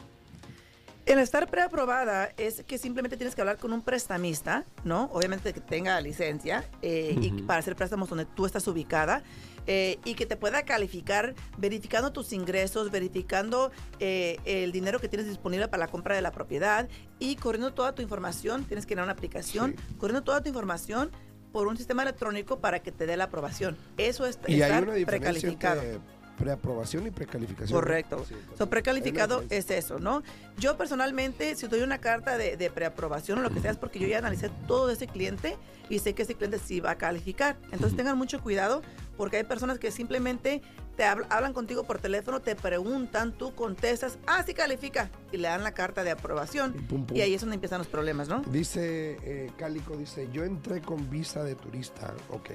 El 1.07 1.19
estar 1.21 1.49
preaprobada 1.49 2.33
es 2.37 2.65
que 2.65 2.77
simplemente 2.77 3.17
tienes 3.17 3.35
que 3.35 3.41
hablar 3.41 3.57
con 3.57 3.73
un 3.73 3.81
prestamista, 3.81 4.67
¿no? 4.85 5.05
Obviamente 5.15 5.55
que 5.55 5.61
tenga 5.61 5.99
licencia 6.03 6.69
eh, 6.83 7.17
y 7.19 7.31
para 7.43 7.61
hacer 7.61 7.77
préstamos 7.77 8.11
donde 8.11 8.27
tú 8.27 8.45
estás 8.45 8.69
ubicada 8.69 9.23
eh, 9.67 9.99
y 10.05 10.15
que 10.15 10.27
te 10.27 10.37
pueda 10.37 10.65
calificar 10.65 11.35
verificando 11.57 12.13
tus 12.13 12.35
ingresos, 12.35 12.91
verificando 12.91 13.71
eh, 14.01 14.37
el 14.45 14.71
dinero 14.71 15.01
que 15.01 15.09
tienes 15.09 15.27
disponible 15.27 15.69
para 15.69 15.87
la 15.87 15.91
compra 15.91 16.15
de 16.15 16.21
la 16.21 16.31
propiedad 16.31 16.91
y 17.19 17.37
corriendo 17.37 17.73
toda 17.73 17.95
tu 17.95 18.03
información. 18.03 18.65
Tienes 18.65 18.85
que 18.85 18.93
ir 18.93 19.01
a 19.01 19.05
una 19.05 19.13
aplicación, 19.13 19.77
Sí. 19.79 19.95
corriendo 19.97 20.23
toda 20.25 20.43
tu 20.43 20.49
información 20.49 21.11
por 21.53 21.67
un 21.67 21.77
sistema 21.77 22.03
electrónico 22.03 22.59
para 22.61 22.81
que 22.81 22.93
te 22.93 23.07
dé 23.07 23.17
la 23.17 23.25
aprobación. 23.25 23.77
Eso 23.97 24.27
es 24.27 24.39
Y 24.47 24.63
hay 24.63 24.83
una 24.83 24.93
precalificado. 25.07 25.83
entre 25.83 26.01
preaprobación 26.39 27.05
y 27.07 27.11
precalificación. 27.11 27.77
Correcto. 27.79 28.25
Sí, 28.29 28.37
So, 28.57 28.71
precalificado 28.71 29.43
es 29.51 29.71
eso, 29.71 29.99
¿no? 29.99 30.23
Yo 30.57 30.77
personalmente, 30.77 31.57
si 31.57 31.67
doy 31.67 31.81
una 31.81 31.99
carta 31.99 32.39
de, 32.39 32.57
de 32.57 32.71
preaprobación 32.71 33.41
o 33.41 33.43
lo 33.43 33.51
que 33.51 33.61
sea, 33.61 33.73
es 33.73 33.77
porque 33.77 33.99
yo 33.99 34.07
ya 34.07 34.19
analicé 34.19 34.49
todo 34.69 34.87
de 34.87 34.95
ese 34.95 35.09
cliente 35.09 35.57
y 35.89 35.99
sé 35.99 36.15
que 36.15 36.23
ese 36.23 36.35
cliente 36.37 36.61
sí 36.61 36.79
va 36.79 36.93
a 36.93 36.99
calificar. 36.99 37.57
Entonces 37.73 37.97
tengan 37.97 38.17
mucho 38.17 38.41
cuidado 38.41 38.83
porque 39.17 39.39
hay 39.39 39.45
personas 39.45 39.81
que 39.81 39.91
simplemente 39.91 40.63
te 40.99 41.05
habl- 41.05 41.27
hablan 41.31 41.53
contigo 41.53 41.85
por 41.85 42.01
teléfono, 42.01 42.41
te 42.41 42.57
preguntan, 42.57 43.33
tú 43.33 43.55
contestas, 43.55 44.19
ah, 44.27 44.43
sí 44.45 44.53
califica, 44.53 45.09
y 45.31 45.37
le 45.37 45.47
dan 45.47 45.63
la 45.63 45.73
carta 45.73 46.03
de 46.03 46.11
aprobación. 46.11 46.75
Y 46.77 46.81
pum, 46.83 47.07
pum. 47.07 47.17
Y 47.17 47.21
ahí 47.21 47.35
es 47.35 47.41
donde 47.41 47.55
empiezan 47.55 47.79
los 47.79 47.87
problemas, 47.87 48.29
¿no? 48.29 48.43
Dice 48.51 49.17
eh, 49.23 49.53
Cálico, 49.57 49.97
dice, 49.97 50.29
yo 50.33 50.43
entré 50.43 50.83
con 50.83 51.09
visa 51.09 51.45
de 51.45 51.55
turista, 51.55 52.13
ok, 52.31 52.51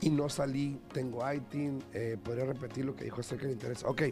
y 0.00 0.08
no 0.08 0.30
salí, 0.30 0.80
tengo 0.94 1.20
ITIN, 1.30 1.84
eh, 1.92 2.16
podría 2.24 2.46
repetir 2.46 2.86
lo 2.86 2.96
que 2.96 3.04
dijo 3.04 3.20
acerca 3.20 3.42
del 3.42 3.52
interés. 3.52 3.84
Ok, 3.84 4.04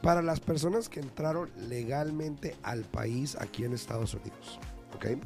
para 0.00 0.22
las 0.22 0.38
personas 0.38 0.88
que 0.88 1.00
entraron 1.00 1.50
legalmente 1.68 2.54
al 2.62 2.84
país 2.84 3.36
aquí 3.40 3.64
en 3.64 3.72
Estados 3.72 4.14
Unidos, 4.14 4.60
ok, 4.94 5.20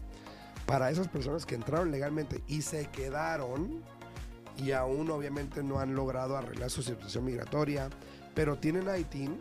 para 0.64 0.90
esas 0.90 1.09
personas 1.09 1.44
que 1.44 1.55
entraron 1.55 1.90
legalmente 1.90 2.42
y 2.49 2.62
se 2.62 2.87
quedaron 2.87 3.83
y 4.59 4.73
aún 4.73 5.11
obviamente 5.11 5.62
no 5.62 5.79
han 5.79 5.95
logrado 5.95 6.37
arreglar 6.37 6.71
su 6.71 6.83
situación 6.83 7.25
migratoria, 7.25 7.90
pero 8.35 8.57
tienen 8.57 8.85
ITIN, 8.99 9.38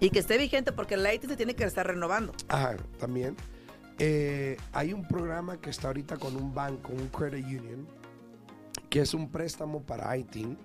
Y 0.00 0.10
que 0.10 0.20
esté 0.20 0.38
vigente 0.38 0.70
porque 0.70 0.94
el 0.94 1.06
IT 1.12 1.26
se 1.26 1.36
tiene 1.36 1.54
que 1.54 1.64
estar 1.64 1.84
renovando. 1.86 2.32
Ajá, 2.48 2.76
también. 2.98 3.36
Eh, 3.98 4.56
hay 4.72 4.92
un 4.92 5.06
programa 5.08 5.60
que 5.60 5.70
está 5.70 5.88
ahorita 5.88 6.16
con 6.18 6.36
un 6.36 6.54
banco, 6.54 6.92
un 6.92 7.08
credit 7.08 7.44
union, 7.44 7.86
que 8.90 9.00
es 9.00 9.12
un 9.12 9.28
préstamo 9.30 9.82
para 9.82 10.16
ITIN, 10.16 10.56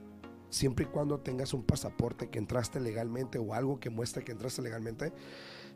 siempre 0.52 0.86
y 0.86 0.88
cuando 0.88 1.20
tengas 1.20 1.52
un 1.56 1.64
pasaporte 1.64 2.30
que 2.30 2.38
entraste 2.38 2.80
legalmente 2.80 3.40
o 3.40 3.56
algo 3.56 3.80
que 3.80 3.90
muestre 3.90 4.24
que 4.24 4.32
entraste 4.34 4.62
legalmente. 4.62 5.12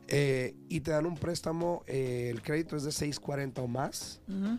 eh, 0.09 0.55
y 0.69 0.79
te 0.81 0.91
dan 0.91 1.05
un 1.05 1.15
préstamo, 1.15 1.83
eh, 1.87 2.29
el 2.31 2.41
crédito 2.41 2.77
es 2.77 2.83
de 2.83 2.91
640 2.93 3.61
o 3.61 3.67
más. 3.67 4.21
Ujú. 4.29 4.57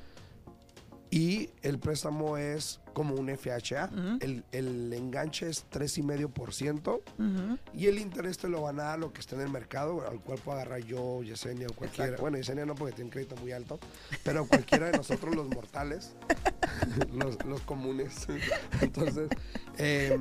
Y 1.11 1.51
el 1.63 1.79
préstamo 1.79 2.37
es 2.37 2.81
como 2.93 3.15
un 3.15 3.29
FHA. 3.29 3.91
El, 4.21 4.45
el 4.53 4.93
enganche 4.93 5.49
es 5.49 5.65
3,5%. 5.71 7.01
Ujú. 7.19 7.59
Y 7.73 7.87
el 7.87 7.99
interés 7.99 8.39
te 8.39 8.49
lo 8.49 8.63
van 8.63 8.81
a 8.81 8.85
dar 8.85 8.99
lo 8.99 9.13
que 9.13 9.21
esté 9.21 9.37
en 9.37 9.43
el 9.43 9.51
mercado, 9.51 10.07
al 10.07 10.21
cual 10.21 10.39
puedo 10.39 10.59
agarrar 10.59 10.81
yo, 10.81 11.23
Yesenia 11.23 11.69
o 11.69 11.75
cualquiera. 11.75 12.07
Exacto. 12.07 12.23
Bueno, 12.23 12.37
Yesenia 12.39 12.67
no 12.67 12.75
porque 12.75 12.95
tiene 12.95 13.07
un 13.07 13.13
crédito 13.13 13.37
muy 13.37 13.53
alto, 13.53 13.79
pero 14.23 14.47
cualquiera 14.47 14.91
de 14.91 14.99
nosotros 14.99 15.35
los 15.35 15.49
mortales, 15.49 16.15
los, 17.13 17.43
los 17.45 17.61
comunes. 17.63 18.27
Entonces, 18.81 19.29
eh, 19.79 20.19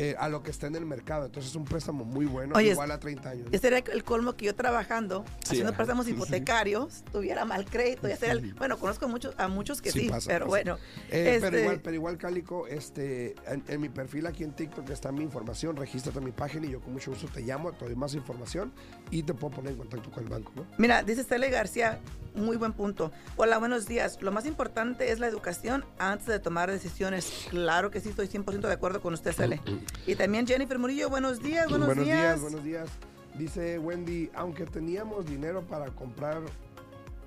eh, 0.00 0.14
a 0.16 0.28
lo 0.28 0.44
que 0.44 0.52
esté 0.52 0.68
en 0.68 0.76
el 0.76 0.86
mercado. 0.86 1.26
Entonces 1.26 1.50
es 1.50 1.56
un 1.56 1.64
préstamo 1.64 2.04
muy 2.04 2.24
bueno, 2.24 2.54
Oye, 2.54 2.70
igual 2.70 2.92
a 2.92 3.00
30 3.00 3.30
años. 3.30 3.48
Ese 3.50 3.66
era 3.66 3.78
el 3.78 4.04
colmo 4.04 4.36
que 4.36 4.46
yo 4.46 4.54
trabajando, 4.54 5.24
Sí, 5.40 5.46
haciendo 5.48 5.70
ajá. 5.70 5.76
préstamos 5.78 6.06
Sí, 6.06 6.12
sí. 6.12 6.16
hipotecarios, 6.16 7.02
tuviera 7.10 7.44
mal 7.44 7.64
crédito. 7.64 8.06
Ya 8.06 8.16
sea 8.16 8.30
el- 8.30 8.54
bueno, 8.54 8.78
conozco 8.78 9.06
a 9.06 9.08
muchos, 9.08 9.34
a 9.38 9.48
muchos 9.48 9.82
que 9.82 9.90
Sí 9.90 10.02
sí, 10.02 10.08
pasa, 10.08 10.28
pero 10.28 10.44
pasa. 10.46 10.48
bueno. 10.50 10.78
Eh, 11.10 11.38
pero 11.40 11.46
este- 11.46 11.60
igual, 11.62 11.80
pero 11.82 11.94
igual, 11.96 12.16
Cálico, 12.18 12.66
este, 12.68 13.34
en, 13.48 13.64
en 13.66 13.80
mi 13.80 13.88
perfil 13.88 14.26
aquí 14.28 14.44
en 14.44 14.52
TikTok 14.52 14.88
está 14.90 15.10
mi 15.10 15.24
información, 15.24 15.74
regístrate 15.76 16.18
en 16.20 16.24
mi 16.26 16.32
página 16.32 16.66
y 16.66 16.70
yo 16.70 16.80
con 16.80 16.92
mucho 16.92 17.10
gusto 17.10 17.26
te 17.26 17.40
llamo, 17.40 17.72
te 17.72 17.84
doy 17.84 17.96
más 17.96 18.14
información 18.14 18.72
y 19.10 19.24
te 19.24 19.34
puedo 19.34 19.56
poner 19.56 19.72
en 19.72 19.78
contacto 19.78 20.12
con 20.12 20.22
el 20.22 20.28
banco, 20.30 20.52
¿no? 20.54 20.64
Mira, 20.76 21.02
dice 21.02 21.24
Stele 21.24 21.50
García, 21.50 21.98
muy 22.36 22.56
buen 22.56 22.72
punto. 22.72 23.10
Hola, 23.36 23.58
buenos 23.58 23.88
días. 23.88 24.22
Lo 24.22 24.30
más 24.30 24.46
importante 24.46 25.10
es 25.10 25.18
la 25.18 25.26
educación 25.26 25.84
antes 25.98 26.26
de 26.28 26.38
tomar 26.38 26.70
decisiones. 26.70 27.46
Claro 27.50 27.90
que 27.90 28.00
sí, 28.00 28.10
estoy 28.10 28.28
100% 28.28 28.68
de 28.68 28.74
acuerdo 28.74 29.00
con 29.00 29.12
usted, 29.14 29.32
Stele. 29.32 29.60
Y 30.06 30.14
también 30.14 30.46
Jennifer 30.46 30.78
Murillo, 30.78 31.10
buenos 31.10 31.42
días, 31.42 31.68
buenos, 31.68 31.94
días. 31.96 32.40
buenos 32.40 32.64
días. 32.64 32.88
Dice 33.34 33.78
Wendy, 33.78 34.30
aunque 34.34 34.64
teníamos 34.64 35.26
dinero 35.26 35.62
para 35.62 35.86
comprar 35.90 36.40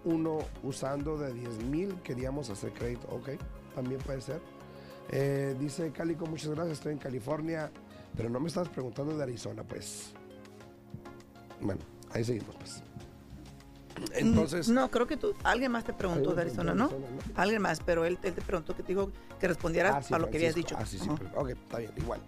uno 0.03 0.39
usando 0.63 1.17
de 1.17 1.31
10 1.33 1.63
mil, 1.65 1.93
queríamos 2.03 2.49
hacer 2.49 2.73
crédito. 2.73 3.07
Ok, 3.09 3.29
también 3.75 4.01
puede 4.01 4.21
ser. 4.21 4.41
Eh, 5.09 5.55
dice 5.59 5.91
Cálico, 5.91 6.25
muchas 6.25 6.49
gracias, 6.49 6.77
estoy 6.79 6.93
en 6.93 6.99
California, 6.99 7.71
pero 8.15 8.29
no 8.29 8.39
me 8.39 8.47
estás 8.47 8.67
preguntando 8.69 9.15
de 9.15 9.23
Arizona, 9.23 9.63
pues. 9.63 10.13
Bueno, 11.59 11.81
ahí 12.11 12.23
seguimos, 12.23 12.55
pues. 12.55 12.81
Entonces, 14.13 14.67
Mm, 14.67 14.73
No, 14.73 14.89
creo 14.89 15.05
que 15.05 15.17
tú, 15.17 15.35
alguien 15.43 15.71
más 15.71 15.83
te 15.83 15.93
preguntó 15.93 16.33
de 16.33 16.41
Arizona, 16.41 16.73
¿no? 16.73 16.85
Arizona, 16.85 17.07
¿no? 17.35 17.41
Alguien 17.41 17.61
más, 17.61 17.79
pero 17.85 18.03
él, 18.05 18.17
él 18.23 18.33
te 18.33 18.41
preguntó 18.41 18.75
que 18.75 18.81
te 18.81 18.93
dijo 18.93 19.11
que 19.39 19.47
respondieras 19.47 19.95
Ah, 19.95 20.01
sí, 20.01 20.13
a 20.13 20.17
lo 20.17 20.29
que 20.29 20.37
habías 20.37 20.53
Francisco. 20.53 20.75
dicho. 20.79 20.81
Ah, 20.81 20.85
sí, 20.85 20.97
sí, 20.97 21.09
pero- 21.29 21.39
ok, 21.41 21.49
está 21.49 21.77
bien, 21.77 21.91
igual. 21.97 22.19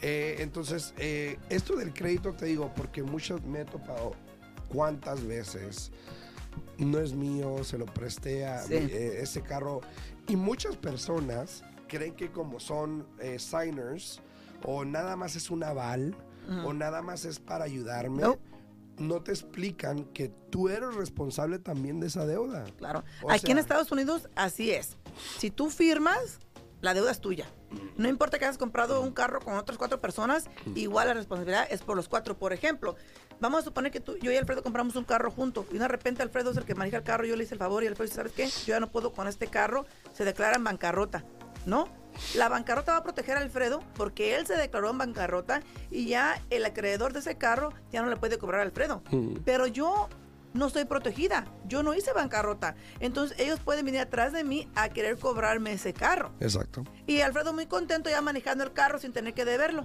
Eh, 0.00 0.36
entonces, 0.40 0.94
eh, 0.98 1.38
esto 1.48 1.76
del 1.76 1.92
crédito 1.92 2.32
te 2.32 2.46
digo, 2.46 2.72
porque 2.76 3.02
muchos 3.02 3.42
me 3.44 3.62
he 3.62 3.64
topado 3.64 4.12
cuántas 4.68 5.24
veces 5.26 5.90
no 6.78 6.98
es 7.00 7.12
mío, 7.14 7.64
se 7.64 7.78
lo 7.78 7.86
presté 7.86 8.46
a 8.46 8.62
Sí. 8.62 8.74
eh, 8.74 9.18
ese 9.22 9.42
carro. 9.42 9.80
Y 10.28 10.36
muchas 10.36 10.76
personas 10.76 11.64
creen 11.88 12.14
que 12.14 12.30
como 12.30 12.60
son 12.60 13.06
eh, 13.18 13.38
signers, 13.38 14.20
o 14.64 14.84
nada 14.84 15.16
más 15.16 15.36
es 15.36 15.50
un 15.50 15.64
aval, 15.64 16.16
Ujú. 16.48 16.68
o 16.68 16.72
nada 16.74 17.02
más 17.02 17.24
es 17.24 17.38
para 17.40 17.64
ayudarme, 17.64 18.22
No. 18.22 18.38
no 18.98 19.22
te 19.22 19.32
explican 19.32 20.04
que 20.06 20.28
tú 20.50 20.68
eres 20.68 20.94
responsable 20.94 21.58
también 21.58 22.00
de 22.00 22.08
esa 22.08 22.26
deuda. 22.26 22.64
Claro. 22.76 23.04
O 23.22 23.30
Aquí 23.30 23.46
en 23.50 23.56
sea- 23.56 23.60
Estados 23.62 23.90
Unidos 23.92 24.28
así 24.36 24.70
es. 24.70 24.96
Si 25.38 25.50
tú 25.50 25.70
firmas, 25.70 26.38
la 26.80 26.94
deuda 26.94 27.10
es 27.12 27.20
tuya. 27.20 27.46
No 27.96 28.08
importa 28.08 28.38
que 28.38 28.44
hayas 28.44 28.58
comprado 28.58 29.00
un 29.00 29.12
carro 29.12 29.40
con 29.40 29.54
otras 29.54 29.78
cuatro 29.78 30.00
personas, 30.00 30.48
igual 30.74 31.08
la 31.08 31.14
responsabilidad 31.14 31.66
es 31.70 31.82
por 31.82 31.96
los 31.96 32.08
cuatro. 32.08 32.38
Por 32.38 32.52
ejemplo, 32.52 32.96
vamos 33.40 33.60
a 33.60 33.64
suponer 33.64 33.92
que 33.92 34.00
tú, 34.00 34.16
yo 34.18 34.30
y 34.30 34.36
Alfredo 34.36 34.62
compramos 34.62 34.96
un 34.96 35.04
carro 35.04 35.30
juntos 35.30 35.66
y 35.70 35.78
de 35.78 35.88
repente 35.88 36.22
Alfredo 36.22 36.50
es 36.50 36.56
el 36.56 36.64
que 36.64 36.74
maneja 36.74 36.98
el 36.98 37.02
carro, 37.02 37.24
yo 37.24 37.36
le 37.36 37.44
hice 37.44 37.54
el 37.54 37.58
favor 37.58 37.82
y 37.82 37.86
Alfredo 37.86 38.04
dice, 38.04 38.16
¿sabes 38.16 38.32
qué? 38.32 38.46
Yo 38.46 38.74
ya 38.74 38.80
no 38.80 38.88
puedo 38.88 39.12
con 39.12 39.28
este 39.28 39.48
carro, 39.48 39.86
se 40.12 40.24
declara 40.24 40.56
en 40.56 40.64
bancarrota. 40.64 41.24
¿No? 41.66 41.88
La 42.34 42.48
bancarrota 42.48 42.92
va 42.92 42.98
a 42.98 43.02
proteger 43.02 43.36
a 43.36 43.40
Alfredo 43.40 43.82
porque 43.94 44.36
él 44.36 44.46
se 44.46 44.56
declaró 44.56 44.90
en 44.90 44.98
bancarrota 44.98 45.60
y 45.90 46.06
ya 46.06 46.40
el 46.50 46.64
acreedor 46.64 47.12
de 47.12 47.18
ese 47.18 47.36
carro 47.36 47.72
ya 47.92 48.00
no 48.00 48.08
le 48.08 48.16
puede 48.16 48.38
cobrar 48.38 48.60
a 48.60 48.64
Alfredo. 48.64 49.02
Pero 49.44 49.66
yo 49.66 50.08
no 50.54 50.66
estoy 50.66 50.84
protegida. 50.84 51.46
Yo 51.66 51.82
no 51.82 51.94
hice 51.94 52.12
bancarrota. 52.12 52.74
Entonces 53.00 53.38
ellos 53.38 53.60
pueden 53.60 53.84
venir 53.84 54.00
atrás 54.00 54.32
de 54.32 54.44
mí 54.44 54.68
a 54.74 54.88
querer 54.88 55.18
cobrarme 55.18 55.72
ese 55.72 55.92
carro. 55.92 56.32
Exacto. 56.40 56.84
Y 57.06 57.20
Alfredo 57.20 57.52
muy 57.52 57.66
contento 57.66 58.10
ya 58.10 58.20
manejando 58.20 58.64
el 58.64 58.72
carro 58.72 58.98
sin 58.98 59.12
tener 59.12 59.34
que 59.34 59.44
deberlo. 59.44 59.84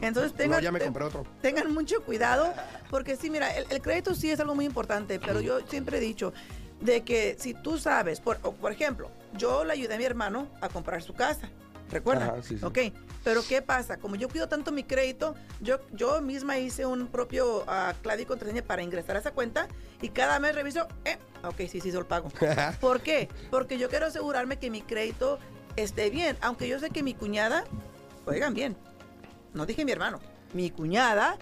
Entonces 0.00 0.32
tengan, 0.32 0.58
no, 0.58 0.62
ya 0.62 0.72
me 0.72 0.80
compré 0.80 1.04
otro. 1.04 1.24
tengan 1.42 1.72
mucho 1.74 2.02
cuidado 2.04 2.52
porque 2.88 3.16
sí, 3.16 3.28
mira, 3.28 3.54
el, 3.54 3.66
el 3.68 3.82
crédito 3.82 4.14
sí 4.14 4.30
es 4.30 4.40
algo 4.40 4.54
muy 4.54 4.64
importante, 4.64 5.20
pero 5.20 5.40
yo 5.40 5.60
siempre 5.68 5.98
he 5.98 6.00
dicho 6.00 6.32
de 6.80 7.02
que 7.02 7.36
si 7.38 7.54
tú 7.54 7.78
sabes, 7.78 8.20
por, 8.20 8.38
por 8.38 8.72
ejemplo, 8.72 9.10
yo 9.34 9.64
le 9.64 9.72
ayudé 9.72 9.94
a 9.94 9.98
mi 9.98 10.04
hermano 10.04 10.48
a 10.60 10.68
comprar 10.68 11.02
su 11.02 11.14
casa. 11.14 11.50
¿Recuerda? 11.92 12.24
Ajá, 12.24 12.42
sí, 12.42 12.58
sí. 12.58 12.64
Ok, 12.64 12.78
pero 13.22 13.42
¿qué 13.46 13.60
pasa? 13.60 13.98
Como 13.98 14.16
yo 14.16 14.28
cuido 14.28 14.48
tanto 14.48 14.72
mi 14.72 14.82
crédito, 14.82 15.34
yo, 15.60 15.78
yo 15.92 16.20
misma 16.22 16.58
hice 16.58 16.86
un 16.86 17.06
propio 17.06 17.64
ah, 17.68 17.94
clave 18.02 18.22
y 18.22 18.24
contraseña 18.24 18.62
para 18.62 18.82
ingresar 18.82 19.16
a 19.16 19.18
esa 19.18 19.32
cuenta 19.32 19.68
y 20.00 20.08
cada 20.08 20.40
mes 20.40 20.54
reviso, 20.54 20.88
eh, 21.04 21.18
ok, 21.44 21.58
sí, 21.68 21.80
sí 21.80 21.90
hizo 21.90 21.98
el 21.98 22.06
pago. 22.06 22.30
¿Por 22.80 23.00
qué? 23.02 23.28
Porque 23.50 23.78
yo 23.78 23.90
quiero 23.90 24.06
asegurarme 24.06 24.58
que 24.58 24.70
mi 24.70 24.80
crédito 24.80 25.38
esté 25.76 26.08
bien, 26.08 26.36
aunque 26.40 26.66
yo 26.66 26.80
sé 26.80 26.90
que 26.90 27.02
mi 27.02 27.12
cuñada, 27.12 27.64
oigan 28.24 28.54
bien, 28.54 28.76
no 29.52 29.66
dije 29.66 29.84
mi 29.84 29.92
hermano, 29.92 30.18
mi 30.54 30.70
cuñada 30.70 31.36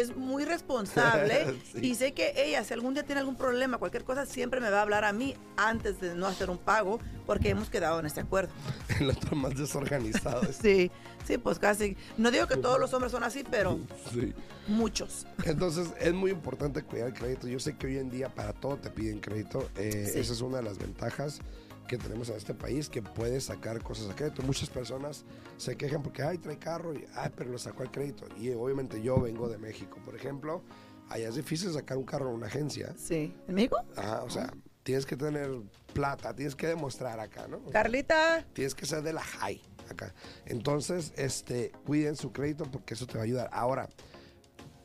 es 0.00 0.16
muy 0.16 0.44
responsable 0.44 1.56
Sí. 1.72 1.78
y 1.86 1.94
sé 1.94 2.12
que 2.12 2.32
ella, 2.36 2.64
si 2.64 2.74
algún 2.74 2.94
día 2.94 3.02
tiene 3.04 3.20
algún 3.20 3.36
problema, 3.36 3.78
cualquier 3.78 4.04
cosa, 4.04 4.26
siempre 4.26 4.60
me 4.60 4.70
va 4.70 4.78
a 4.78 4.82
hablar 4.82 5.04
a 5.04 5.12
mí 5.12 5.34
antes 5.56 6.00
de 6.00 6.14
no 6.14 6.26
hacer 6.26 6.50
un 6.50 6.58
pago 6.58 6.98
porque 7.26 7.50
hemos 7.50 7.68
quedado 7.70 8.00
en 8.00 8.06
este 8.06 8.20
acuerdo. 8.20 8.52
El 9.00 9.10
otro 9.10 9.36
más 9.36 9.54
desorganizado. 9.56 10.42
Sí, 10.52 10.90
sí, 11.26 11.38
pues 11.38 11.58
casi. 11.58 11.96
No 12.16 12.30
digo 12.30 12.46
que 12.46 12.56
todos 12.56 12.78
los 12.78 12.92
hombres 12.94 13.12
son 13.12 13.24
así, 13.24 13.44
pero 13.48 13.78
Sí. 14.12 14.32
muchos. 14.68 15.26
Entonces 15.44 15.88
es 16.00 16.12
muy 16.12 16.30
importante 16.30 16.82
cuidar 16.82 17.08
el 17.08 17.14
crédito. 17.14 17.48
Yo 17.48 17.58
sé 17.58 17.76
que 17.76 17.86
hoy 17.86 17.98
en 17.98 18.10
día 18.10 18.28
para 18.28 18.52
todo 18.52 18.76
te 18.76 18.90
piden 18.90 19.20
crédito. 19.20 19.68
Eh, 19.76 20.08
Sí. 20.12 20.18
Esa 20.20 20.32
es 20.32 20.40
una 20.40 20.58
de 20.58 20.62
las 20.64 20.78
ventajas 20.78 21.40
que 21.86 21.98
tenemos 21.98 22.28
en 22.28 22.36
este 22.36 22.54
país, 22.54 22.88
que 22.88 23.02
puedes 23.02 23.44
sacar 23.44 23.82
cosas 23.82 24.10
a 24.10 24.16
crédito. 24.16 24.42
Muchas 24.42 24.70
personas 24.70 25.24
se 25.56 25.76
quejan 25.76 26.02
porque, 26.02 26.22
ay, 26.22 26.38
trae 26.38 26.58
carro, 26.58 26.94
y, 26.94 27.04
ay, 27.14 27.30
pero 27.36 27.50
lo 27.50 27.58
sacó 27.58 27.82
al 27.82 27.90
crédito. 27.90 28.26
Y 28.38 28.50
obviamente 28.50 29.02
yo 29.02 29.20
vengo 29.20 29.48
de 29.48 29.58
México, 29.58 29.98
por 30.04 30.14
ejemplo. 30.14 30.62
Allá 31.08 31.28
es 31.28 31.34
difícil 31.34 31.72
sacar 31.72 31.98
un 31.98 32.04
carro 32.04 32.30
en 32.30 32.36
una 32.36 32.46
agencia. 32.46 32.94
Sí. 32.96 33.34
¿En 33.46 33.54
México? 33.54 33.76
Ajá, 33.96 34.22
o 34.22 34.30
sea, 34.30 34.52
tienes 34.82 35.04
que 35.04 35.16
tener 35.16 35.50
plata, 35.92 36.34
tienes 36.34 36.54
que 36.54 36.66
demostrar 36.66 37.20
acá, 37.20 37.46
¿no? 37.48 37.58
O 37.58 37.64
sea, 37.64 37.72
Carlita. 37.72 38.46
Tienes 38.52 38.74
que 38.74 38.86
ser 38.86 39.02
de 39.02 39.12
la 39.12 39.22
high 39.22 39.60
acá. 39.90 40.14
Entonces, 40.46 41.12
este, 41.16 41.72
cuiden 41.84 42.16
su 42.16 42.32
crédito 42.32 42.64
porque 42.64 42.94
eso 42.94 43.06
te 43.06 43.14
va 43.14 43.20
a 43.20 43.24
ayudar. 43.24 43.50
Ahora, 43.52 43.88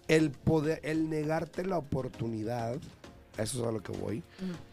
el 0.08 0.32
poder, 0.32 0.80
el 0.84 1.10
negarte 1.10 1.66
la 1.66 1.78
oportunidad, 1.78 2.76
eso 3.38 3.62
es 3.62 3.68
a 3.68 3.72
lo 3.72 3.82
que 3.82 3.92
voy, 3.92 4.24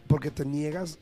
porque 0.07 0.31
te 0.31 0.45
niegas, 0.45 0.97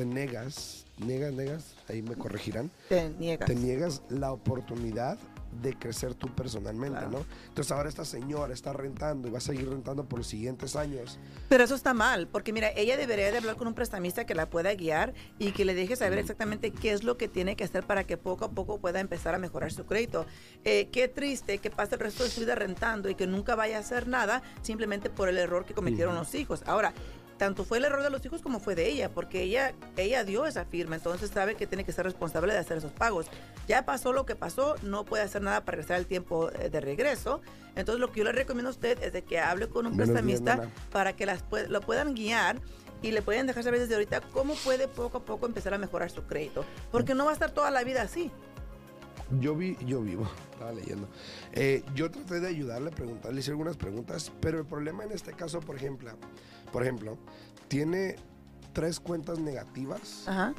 te 0.00 0.06
negas, 0.06 0.86
negas, 0.96 1.32
negas, 1.34 1.74
ahí 1.88 2.00
me 2.00 2.14
corregirán, 2.16 2.70
Te 2.88 3.10
niegas. 3.10 3.46
te 3.46 3.54
niegas 3.54 4.00
la 4.08 4.32
oportunidad 4.32 5.18
de 5.60 5.74
crecer 5.76 6.14
tú 6.14 6.28
personalmente, 6.34 6.96
Claro. 7.00 7.10
¿no? 7.10 7.26
Entonces 7.48 7.70
ahora 7.72 7.88
esta 7.90 8.04
señora 8.06 8.54
está 8.54 8.72
rentando 8.72 9.28
y 9.28 9.30
va 9.32 9.38
a 9.38 9.40
seguir 9.42 9.68
rentando 9.68 10.04
por 10.08 10.20
los 10.20 10.26
siguientes 10.28 10.74
años. 10.76 11.18
Pero 11.50 11.64
eso 11.64 11.74
está 11.74 11.92
mal, 11.92 12.28
porque 12.28 12.52
mira, 12.54 12.70
ella 12.76 12.96
debería 12.96 13.30
de 13.30 13.36
hablar 13.38 13.56
con 13.56 13.66
un 13.66 13.74
prestamista 13.74 14.24
que 14.24 14.34
la 14.34 14.48
pueda 14.48 14.72
guiar 14.74 15.12
y 15.38 15.50
que 15.52 15.66
le 15.66 15.74
deje 15.74 15.96
saber 15.96 16.18
exactamente 16.18 16.70
qué 16.70 16.92
es 16.92 17.02
lo 17.04 17.18
que 17.18 17.28
tiene 17.28 17.56
que 17.56 17.64
hacer 17.64 17.84
para 17.84 18.04
que 18.04 18.16
poco 18.16 18.46
a 18.46 18.50
poco 18.52 18.78
pueda 18.78 19.00
empezar 19.00 19.34
a 19.34 19.38
mejorar 19.38 19.70
su 19.72 19.84
crédito. 19.84 20.24
Eh, 20.64 20.88
qué 20.92 21.08
triste 21.08 21.58
que 21.58 21.70
pase 21.70 21.96
el 21.96 22.00
resto 22.00 22.24
de 22.24 22.30
su 22.30 22.40
vida 22.40 22.54
rentando 22.54 23.10
y 23.10 23.16
que 23.16 23.26
nunca 23.26 23.54
vaya 23.54 23.76
a 23.76 23.80
hacer 23.80 24.06
nada 24.08 24.42
simplemente 24.62 25.10
por 25.10 25.28
el 25.28 25.36
error 25.36 25.66
que 25.66 25.74
cometieron 25.74 26.14
los 26.14 26.34
hijos. 26.36 26.62
Ahora, 26.64 26.94
tanto 27.40 27.64
fue 27.64 27.78
el 27.78 27.86
error 27.86 28.02
de 28.02 28.10
los 28.10 28.22
hijos 28.26 28.42
como 28.42 28.60
fue 28.60 28.74
de 28.74 28.86
ella, 28.86 29.08
porque 29.08 29.40
ella, 29.40 29.72
ella 29.96 30.24
dio 30.24 30.44
esa 30.44 30.66
firma, 30.66 30.96
entonces 30.96 31.30
sabe 31.30 31.54
que 31.54 31.66
tiene 31.66 31.84
que 31.84 31.92
ser 31.92 32.04
responsable 32.04 32.52
de 32.52 32.58
hacer 32.58 32.76
esos 32.76 32.92
pagos. 32.92 33.28
Ya 33.66 33.86
pasó 33.86 34.12
lo 34.12 34.26
que 34.26 34.36
pasó, 34.36 34.76
no 34.82 35.06
puede 35.06 35.22
hacer 35.22 35.40
nada 35.40 35.64
para 35.64 35.76
regresar 35.76 35.96
el 35.96 36.04
tiempo 36.04 36.50
eh, 36.50 36.68
de 36.68 36.80
regreso. 36.82 37.40
Entonces 37.76 37.98
lo 37.98 38.12
que 38.12 38.18
yo 38.18 38.24
le 38.24 38.32
recomiendo 38.32 38.68
a 38.68 38.72
usted 38.72 39.02
es 39.02 39.14
de 39.14 39.22
que 39.22 39.38
hable 39.38 39.70
con 39.70 39.86
un 39.86 39.96
prestamista 39.96 40.68
para 40.92 41.16
que 41.16 41.24
las 41.24 41.42
lo 41.70 41.80
puedan 41.80 42.14
guiar 42.14 42.60
y 43.00 43.12
le 43.12 43.22
pueden 43.22 43.46
dejar 43.46 43.64
saber 43.64 43.80
desde 43.80 43.94
ahorita 43.94 44.20
cómo 44.20 44.54
puede 44.56 44.86
poco 44.86 45.18
a 45.18 45.24
poco 45.24 45.46
empezar 45.46 45.72
a 45.72 45.78
mejorar 45.78 46.10
su 46.10 46.24
crédito. 46.24 46.66
Porque 46.92 47.14
no 47.14 47.24
va 47.24 47.30
a 47.30 47.32
estar 47.32 47.52
toda 47.52 47.70
la 47.70 47.82
vida 47.84 48.02
así. 48.02 48.30
Yo 49.38 49.54
vi, 49.54 49.76
yo 49.86 50.00
vivo, 50.00 50.28
estaba 50.52 50.72
leyendo. 50.72 51.08
Eh, 51.52 51.84
yo 51.94 52.10
traté 52.10 52.40
de 52.40 52.48
ayudarle, 52.48 52.90
preguntarle, 52.90 53.40
hice 53.40 53.50
algunas 53.52 53.76
preguntas, 53.76 54.32
pero 54.40 54.58
el 54.58 54.66
problema 54.66 55.04
en 55.04 55.12
este 55.12 55.32
caso, 55.32 55.60
por 55.60 55.76
ejemplo, 55.76 56.10
por 56.72 56.82
ejemplo, 56.82 57.16
tiene 57.68 58.16
tres 58.72 58.98
cuentas 58.98 59.38
negativas 59.38 60.24
Ajá. 60.26 60.52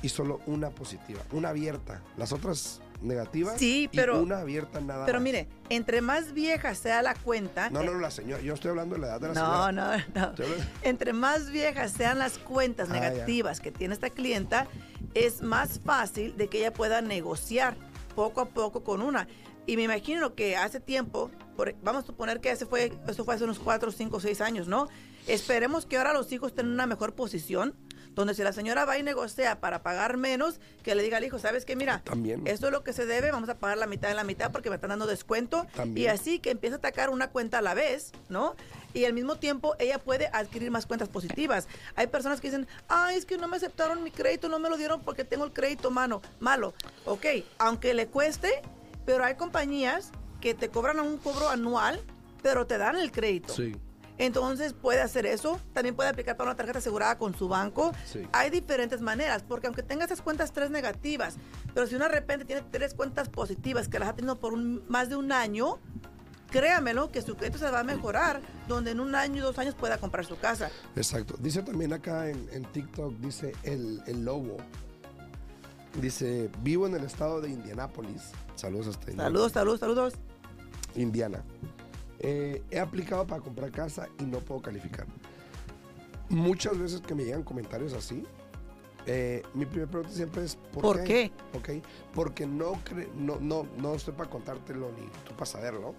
y 0.00 0.08
solo 0.08 0.40
una 0.46 0.70
positiva, 0.70 1.20
una 1.32 1.50
abierta. 1.50 2.02
Las 2.16 2.32
otras 2.32 2.80
negativas 3.02 3.58
Sí, 3.58 3.88
pero- 3.92 4.18
y 4.18 4.22
una 4.24 4.38
abierta 4.40 4.80
nada 4.80 5.06
Pero 5.06 5.18
más. 5.18 5.24
mire, 5.24 5.46
entre 5.68 6.00
más 6.00 6.32
vieja 6.32 6.74
sea 6.74 7.00
la 7.02 7.14
cuenta... 7.14 7.70
No, 7.70 7.82
eh, 7.82 7.86
no, 7.86 7.92
no, 7.92 8.00
la 8.00 8.10
señora. 8.10 8.42
Yo 8.42 8.54
estoy 8.54 8.70
hablando 8.70 8.94
de 8.96 9.02
la 9.02 9.06
edad 9.08 9.20
de 9.20 9.28
la 9.28 9.34
no, 9.34 9.40
señora. 9.66 9.72
no, 9.72 10.20
no. 10.20 10.22
Hablando- 10.32 10.64
Entre 10.82 11.12
más 11.12 11.50
viejas 11.50 11.92
sean 11.92 12.18
las 12.18 12.38
cuentas 12.38 12.88
Ah, 12.90 12.94
ya. 12.94 13.00
negativas 13.10 13.60
que 13.60 13.70
tiene 13.70 13.94
esta 13.94 14.10
clienta, 14.10 14.66
es 15.14 15.42
más 15.42 15.78
fácil 15.84 16.36
de 16.36 16.48
que 16.48 16.58
ella 16.58 16.72
pueda 16.72 17.00
negociar 17.00 17.76
poco 18.18 18.40
a 18.40 18.46
poco 18.48 18.82
con 18.82 19.00
una. 19.00 19.28
Y 19.64 19.76
me 19.76 19.84
imagino 19.84 20.34
que 20.34 20.56
hace 20.56 20.80
tiempo, 20.80 21.30
por- 21.56 21.76
vamos 21.84 22.02
a 22.02 22.06
suponer 22.06 22.40
que 22.40 22.50
ese 22.50 22.66
fue, 22.66 22.92
eso 23.06 23.24
fue 23.24 23.36
hace 23.36 23.44
unos 23.44 23.60
4, 23.60 23.92
5, 23.92 24.18
6 24.18 24.40
años, 24.40 24.66
¿no? 24.66 24.88
Esperemos 25.28 25.86
que 25.86 25.98
ahora 25.98 26.12
los 26.12 26.32
hijos 26.32 26.52
en 26.56 26.66
una 26.66 26.86
mejor 26.86 27.14
posición, 27.14 27.76
donde 28.18 28.34
si 28.34 28.42
la 28.42 28.52
señora 28.52 28.84
va 28.84 28.98
y 28.98 29.04
negocia 29.04 29.60
para 29.60 29.84
pagar 29.84 30.16
menos, 30.16 30.58
que 30.82 30.96
le 30.96 31.04
diga 31.04 31.18
al 31.18 31.24
hijo, 31.24 31.38
¿sabes 31.38 31.64
qué? 31.64 31.76
Mira, 31.76 32.02
También. 32.02 32.44
esto 32.48 32.66
es 32.66 32.72
lo 32.72 32.82
que 32.82 32.92
se 32.92 33.06
debe, 33.06 33.30
vamos 33.30 33.48
a 33.48 33.56
pagar 33.56 33.78
la 33.78 33.86
mitad 33.86 34.08
de 34.08 34.16
la 34.16 34.24
mitad 34.24 34.50
porque 34.50 34.70
me 34.70 34.74
están 34.74 34.90
dando 34.90 35.06
descuento. 35.06 35.68
También. 35.76 36.04
Y 36.04 36.08
así 36.08 36.40
que 36.40 36.50
empieza 36.50 36.74
a 36.74 36.78
atacar 36.78 37.10
una 37.10 37.30
cuenta 37.30 37.58
a 37.58 37.62
la 37.62 37.74
vez, 37.74 38.10
¿no? 38.28 38.56
Y 38.92 39.04
al 39.04 39.12
mismo 39.12 39.36
tiempo 39.36 39.76
ella 39.78 40.00
puede 40.00 40.26
adquirir 40.32 40.72
más 40.72 40.84
cuentas 40.86 41.08
positivas. 41.08 41.68
Hay 41.94 42.08
personas 42.08 42.40
que 42.40 42.48
dicen, 42.48 42.66
ay, 42.88 43.16
es 43.16 43.24
que 43.24 43.38
no 43.38 43.46
me 43.46 43.56
aceptaron 43.56 44.02
mi 44.02 44.10
crédito, 44.10 44.48
no 44.48 44.58
me 44.58 44.68
lo 44.68 44.76
dieron 44.76 45.00
porque 45.02 45.22
tengo 45.22 45.44
el 45.44 45.52
crédito 45.52 45.92
mano, 45.92 46.20
malo. 46.40 46.74
Ok, 47.04 47.24
aunque 47.58 47.94
le 47.94 48.08
cueste, 48.08 48.50
pero 49.06 49.22
hay 49.22 49.36
compañías 49.36 50.10
que 50.40 50.54
te 50.54 50.70
cobran 50.70 50.98
un 50.98 51.18
cobro 51.18 51.50
anual, 51.50 52.00
pero 52.42 52.66
te 52.66 52.78
dan 52.78 52.96
el 52.96 53.12
crédito. 53.12 53.54
Sí. 53.54 53.76
Entonces 54.18 54.72
puede 54.72 55.00
hacer 55.00 55.26
eso. 55.26 55.60
También 55.72 55.94
puede 55.94 56.10
aplicar 56.10 56.36
para 56.36 56.50
una 56.50 56.56
tarjeta 56.56 56.78
asegurada 56.80 57.16
con 57.18 57.34
su 57.34 57.48
banco. 57.48 57.92
Sí. 58.04 58.26
Hay 58.32 58.50
diferentes 58.50 59.00
maneras, 59.00 59.42
porque 59.46 59.68
aunque 59.68 59.82
tenga 59.82 60.04
esas 60.04 60.20
cuentas 60.22 60.52
tres 60.52 60.70
negativas, 60.70 61.36
pero 61.72 61.86
si 61.86 61.94
uno 61.94 62.04
de 62.06 62.10
repente 62.12 62.44
tiene 62.44 62.62
tres 62.70 62.94
cuentas 62.94 63.28
positivas 63.28 63.88
que 63.88 63.98
las 63.98 64.08
ha 64.08 64.14
tenido 64.14 64.36
por 64.40 64.52
un- 64.52 64.82
más 64.88 65.08
de 65.08 65.16
un 65.16 65.30
año, 65.32 65.78
créamelo 66.50 67.10
que 67.12 67.22
su 67.22 67.36
crédito 67.36 67.58
se 67.58 67.70
va 67.70 67.80
a 67.80 67.84
mejorar, 67.84 68.40
donde 68.66 68.90
en 68.92 69.00
un 69.00 69.14
año 69.14 69.36
y 69.36 69.40
dos 69.40 69.58
años 69.58 69.74
pueda 69.74 69.98
comprar 69.98 70.24
su 70.24 70.36
casa. 70.38 70.70
Exacto. 70.96 71.34
Dice 71.38 71.62
también 71.62 71.92
acá 71.92 72.28
en, 72.28 72.48
en 72.52 72.64
TikTok, 72.72 73.14
dice 73.18 73.52
el, 73.62 74.02
el 74.06 74.24
lobo. 74.24 74.56
Dice, 76.00 76.50
vivo 76.62 76.86
en 76.86 76.94
el 76.94 77.04
estado 77.04 77.40
de 77.40 77.50
Indianápolis. 77.50 78.30
Saludos 78.54 78.88
hasta 78.88 79.12
Saludos, 79.12 79.52
saludos, 79.52 79.80
saludos. 79.80 80.14
Indiana. 80.94 81.42
Eh, 82.20 82.62
he 82.70 82.78
aplicado 82.80 83.26
para 83.26 83.40
comprar 83.42 83.70
casa 83.70 84.08
y 84.18 84.24
no 84.24 84.38
puedo 84.40 84.60
calificar. 84.60 85.06
Muchas 86.28 86.78
veces 86.78 87.00
que 87.00 87.14
me 87.14 87.24
llegan 87.24 87.42
comentarios 87.42 87.92
así, 87.94 88.24
eh, 89.06 89.42
mi 89.54 89.64
primera 89.64 89.90
pregunta 89.90 90.14
siempre 90.14 90.44
es 90.44 90.56
¿por, 90.56 90.82
¿Por 90.82 91.04
qué? 91.04 91.32
Ok, 91.54 91.70
porque 92.12 92.46
no, 92.46 92.72
cre- 92.84 93.10
no, 93.14 93.38
no, 93.40 93.66
no 93.78 93.94
estoy 93.94 94.12
para 94.14 94.28
contártelo 94.28 94.90
ni 94.92 95.06
tú 95.26 95.32
para 95.32 95.46
saberlo. 95.46 95.94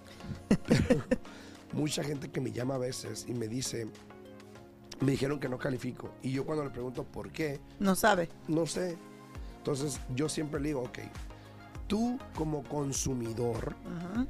Pero 0.68 1.02
mucha 1.74 2.04
gente 2.04 2.30
que 2.30 2.40
me 2.42 2.52
llama 2.52 2.76
a 2.76 2.78
veces 2.78 3.26
y 3.28 3.34
me 3.34 3.48
dice, 3.48 3.88
me 5.00 5.12
dijeron 5.14 5.40
que 5.40 5.50
no 5.50 5.58
califico. 5.58 6.12
Y 6.22 6.32
yo 6.34 6.46
cuando 6.46 6.64
le 6.64 6.70
pregunto 6.70 7.04
por 7.04 7.32
qué, 7.32 7.60
No 7.80 7.96
sabe. 7.96 8.30
no 8.48 8.68
sé. 8.68 8.98
Entonces 9.58 10.00
yo 10.16 10.30
siempre 10.30 10.60
le 10.62 10.68
digo, 10.68 10.82
ok, 10.82 11.00
tú 11.90 12.18
como 12.36 12.64
consumidor, 12.64 13.76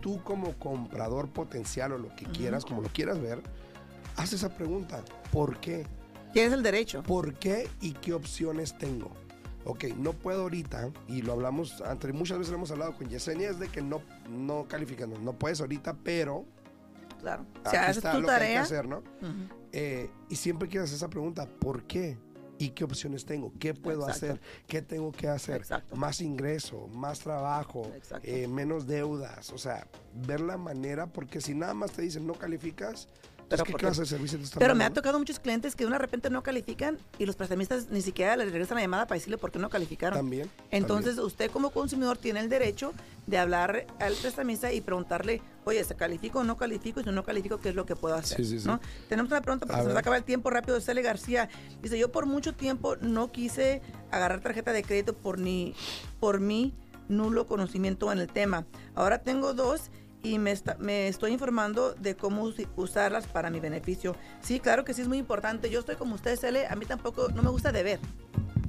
tú 0.01 0.23
como 0.23 0.53
comprador 0.57 1.29
potencial 1.29 1.91
o 1.91 1.97
lo 1.99 2.15
que 2.15 2.25
quieras, 2.25 2.65
como 2.65 2.81
lo 2.81 2.87
quieras 2.89 3.21
ver, 3.21 3.43
haz 4.15 4.33
esa 4.33 4.49
pregunta. 4.55 5.03
¿Por 5.31 5.59
qué? 5.59 5.85
Tienes 6.33 6.53
el 6.53 6.63
derecho. 6.63 7.03
¿Por 7.03 7.33
qué 7.35 7.67
y 7.81 7.91
qué 7.91 8.13
opciones 8.13 8.75
tengo? 8.77 9.11
Ok, 9.65 9.83
no 9.97 10.13
puedo 10.13 10.43
ahorita, 10.43 10.89
y 11.07 11.21
lo 11.21 11.33
hablamos, 11.33 11.81
antes, 11.81 12.13
muchas 12.13 12.37
veces 12.37 12.51
lo 12.51 12.57
hemos 12.57 12.71
hablado 12.71 12.95
con 12.95 13.09
Yesenia, 13.09 13.49
es 13.49 13.59
de 13.59 13.67
que 13.67 13.81
no, 13.81 14.01
no 14.29 14.65
califican, 14.67 15.13
no 15.23 15.33
puedes 15.33 15.59
ahorita, 15.59 15.95
pero 16.01 16.45
Claro. 17.19 17.45
haces 17.65 17.97
está 17.97 18.13
tu 18.13 18.21
lo 18.21 18.27
que 18.27 18.33
hay 18.33 18.39
que 18.39 18.45
tarea. 18.45 18.61
hacer, 18.61 18.87
¿no? 18.87 19.03
Eh, 19.73 20.09
y 20.29 20.35
siempre 20.37 20.69
quieres 20.69 20.85
hacer 20.89 20.95
esa 20.95 21.09
pregunta, 21.09 21.45
¿por 21.59 21.83
qué? 21.83 22.17
¿Y 22.59 22.71
qué 22.71 22.83
opciones 22.83 23.25
tengo? 23.25 23.53
¿Qué 23.57 23.73
puedo 23.73 24.01
Exacto. 24.01 24.25
hacer? 24.25 24.41
¿Qué 24.67 24.81
tengo 24.81 25.13
que 25.13 25.29
hacer? 25.29 25.55
Exacto. 25.55 25.95
Más 25.95 26.19
ingreso, 26.19 26.87
más 26.89 27.19
trabajo, 27.19 27.89
eh, 28.21 28.47
menos 28.49 28.85
deudas. 28.85 29.49
O 29.51 29.57
sea, 29.57 29.87
ver 30.13 30.41
la 30.41 30.57
manera, 30.57 31.07
porque 31.07 31.39
si 31.39 31.53
nada 31.55 31.73
más 31.73 31.93
te 31.93 32.01
dicen 32.01 32.27
no 32.27 32.33
calificas, 32.33 33.07
Pero 33.47 33.63
entonces, 33.63 33.65
¿qué 33.65 33.73
clase 33.79 34.01
de 34.01 34.07
servicio 34.07 34.37
te 34.37 34.43
están 34.43 34.59
Pero 34.59 34.75
me 34.75 34.83
ha 34.83 34.89
tocado 34.89 35.17
muchos 35.17 35.39
clientes 35.39 35.73
que 35.73 35.85
de 35.85 35.87
una 35.87 35.97
repente 35.97 36.29
no 36.29 36.43
califican 36.43 36.97
y 37.17 37.25
los 37.25 37.37
prestamistas 37.37 37.89
ni 37.89 38.01
siquiera 38.01 38.35
les 38.35 38.51
regresan 38.51 38.75
la 38.75 38.81
llamada 38.81 39.07
para 39.07 39.17
decirle 39.17 39.37
por 39.37 39.51
qué 39.51 39.57
no 39.57 39.69
calificaron. 39.69 40.19
También. 40.19 40.51
Entonces 40.69 41.17
usted 41.17 41.49
como 41.49 41.69
consumidor 41.71 42.17
tiene 42.17 42.41
el 42.41 42.49
derecho 42.49 42.93
de 43.29 43.37
hablar 43.37 43.85
al 43.99 44.13
prestamista 44.15 44.73
y 44.73 44.81
preguntarle, 44.81 45.41
oye, 45.65 45.83
¿se 45.83 45.95
califico 45.95 46.39
o 46.39 46.43
no 46.43 46.57
califico? 46.57 46.99
Y 46.99 47.03
si 47.03 47.11
no 47.11 47.23
califico, 47.23 47.59
¿qué 47.59 47.69
es 47.69 47.75
lo 47.75 47.85
que 47.85 47.95
puedo 47.95 48.15
hacer? 48.15 48.37
Sí, 48.37 48.45
sí, 48.45 48.59
sí. 48.59 48.67
¿No? 48.67 48.79
Tenemos 49.07 49.31
una 49.31 49.41
pregunta 49.41 49.65
porque 49.67 49.79
A 49.79 49.83
se 49.83 49.89
nos 49.89 49.97
acaba 49.97 50.17
el 50.17 50.23
tiempo 50.23 50.49
rápido. 50.49 50.81
Cele 50.81 51.01
García 51.01 51.47
dice, 51.81 51.97
yo 51.99 52.11
por 52.11 52.25
mucho 52.25 52.53
tiempo 52.53 52.95
no 52.97 53.31
quise 53.31 53.81
agarrar 54.11 54.41
tarjeta 54.41 54.73
de 54.73 54.83
crédito 54.83 55.13
por, 55.15 55.37
ni, 55.39 55.75
por 56.19 56.39
mi 56.39 56.73
nulo 57.07 57.45
conocimiento 57.47 58.11
en 58.11 58.17
el 58.19 58.27
tema. 58.27 58.65
Ahora 58.95 59.19
tengo 59.21 59.53
dos 59.53 59.91
y 60.23 60.37
me, 60.39 60.51
está- 60.51 60.75
me 60.79 61.07
estoy 61.07 61.31
informando 61.31 61.93
de 61.93 62.15
cómo 62.15 62.51
usarlas 62.75 63.27
para 63.27 63.49
mi 63.51 63.59
beneficio. 63.59 64.15
Sí, 64.41 64.59
claro 64.59 64.83
que 64.85 64.93
sí 64.95 65.01
es 65.03 65.07
muy 65.07 65.17
importante. 65.19 65.69
Yo 65.69 65.79
estoy 65.79 65.95
como 65.97 66.15
usted, 66.15 66.35
Cele, 66.37 66.67
a 66.67 66.75
mí 66.75 66.85
tampoco, 66.85 67.29
no 67.29 67.43
me 67.43 67.49
gusta 67.49 67.71
deber. 67.71 67.99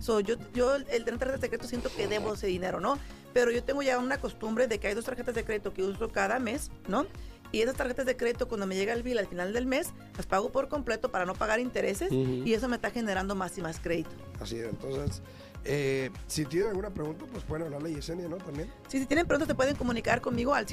So, 0.01 0.21
yo, 0.21 0.37
yo 0.55 0.77
el 0.77 0.87
tener 0.87 1.19
tarjetas 1.19 1.41
de 1.43 1.49
crédito 1.49 1.69
siento 1.69 1.91
que 1.95 2.09
debo 2.09 2.33
ese 2.35 2.47
dinero, 2.47 2.81
¿no? 2.81 2.97
Pero 3.33 3.51
yo 3.51 3.63
tengo 3.63 3.83
ya 3.83 3.99
una 3.99 4.19
costumbre 4.19 4.67
de 4.67 4.79
que 4.79 4.89
hay 4.89 4.95
dos 4.95 5.05
tarjetas 5.05 5.35
de 5.35 5.45
crédito 5.45 5.73
que 5.73 5.83
uso 5.83 6.09
cada 6.09 6.39
mes, 6.39 6.71
¿no? 6.89 7.07
Y 7.53 7.63
esas 7.63 7.75
tarjetas 7.77 8.07
de 8.07 8.17
crédito, 8.17 8.47
cuando 8.49 8.67
me 8.67 8.77
llega 8.77 8.93
el 8.93 9.03
bill 9.03 9.19
al 9.19 9.27
final 9.27 9.53
del 9.53 9.67
mes, 9.67 9.89
las 10.17 10.27
pago 10.27 10.53
por 10.53 10.69
completo 10.69 11.11
para 11.11 11.27
no 11.27 11.35
pagar 11.35 11.59
intereses 11.59 12.13
y 12.13 12.53
eso 12.53 12.69
me 12.69 12.77
está 12.77 12.91
generando 12.91 13.35
más 13.35 13.59
y 13.59 13.63
más 13.63 13.81
crédito. 13.81 14.11
Así 14.41 14.57
es, 14.59 14.69
entonces, 14.69 15.21
eh, 15.65 16.11
si 16.29 16.45
tienen 16.45 16.69
alguna 16.69 16.91
pregunta, 16.91 17.25
pues 17.31 17.43
pueden 17.45 17.67
hablarle 17.67 17.91
a 17.91 17.97
Yesenia, 17.97 18.29
¿no? 18.29 18.37
También. 18.37 18.71
Sí, 18.89 19.01
si 19.01 19.07
tienen 19.07 19.27
preguntas, 19.27 19.49
se 19.49 19.55
pueden 19.55 19.75
comunicar 19.75 20.21
conmigo 20.21 20.55
al 20.55 20.67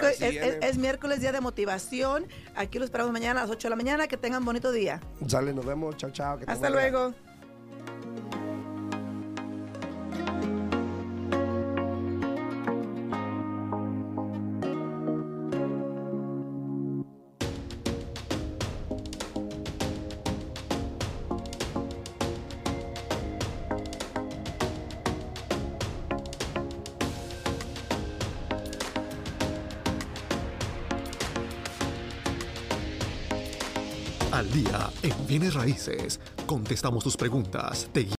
Es, 0.01 0.17
si 0.17 0.25
es- 0.25 0.31
viene. 0.31 0.57
es 0.61 0.77
miércoles, 0.77 1.21
día 1.21 1.31
de 1.31 1.41
motivación. 1.41 2.25
Aquí 2.55 2.79
lo 2.79 2.85
esperamos 2.85 3.13
mañana 3.13 3.41
a 3.41 3.43
las 3.43 3.51
8 3.51 3.67
de 3.67 3.69
la 3.69 3.75
mañana. 3.75 4.07
Que 4.07 4.17
tengan 4.17 4.43
bonito 4.45 4.71
día. 4.71 4.99
Sale, 5.27 5.53
nos 5.53 5.65
vemos. 5.65 5.95
Chao, 5.97 6.09
chao. 6.11 6.37
que 6.39 6.45
Hasta 6.47 6.69
luego. 6.69 7.13
Bienes 35.27 35.53
raíces, 35.53 36.19
contestamos 36.45 37.03
tus 37.03 37.17
preguntas, 37.17 37.89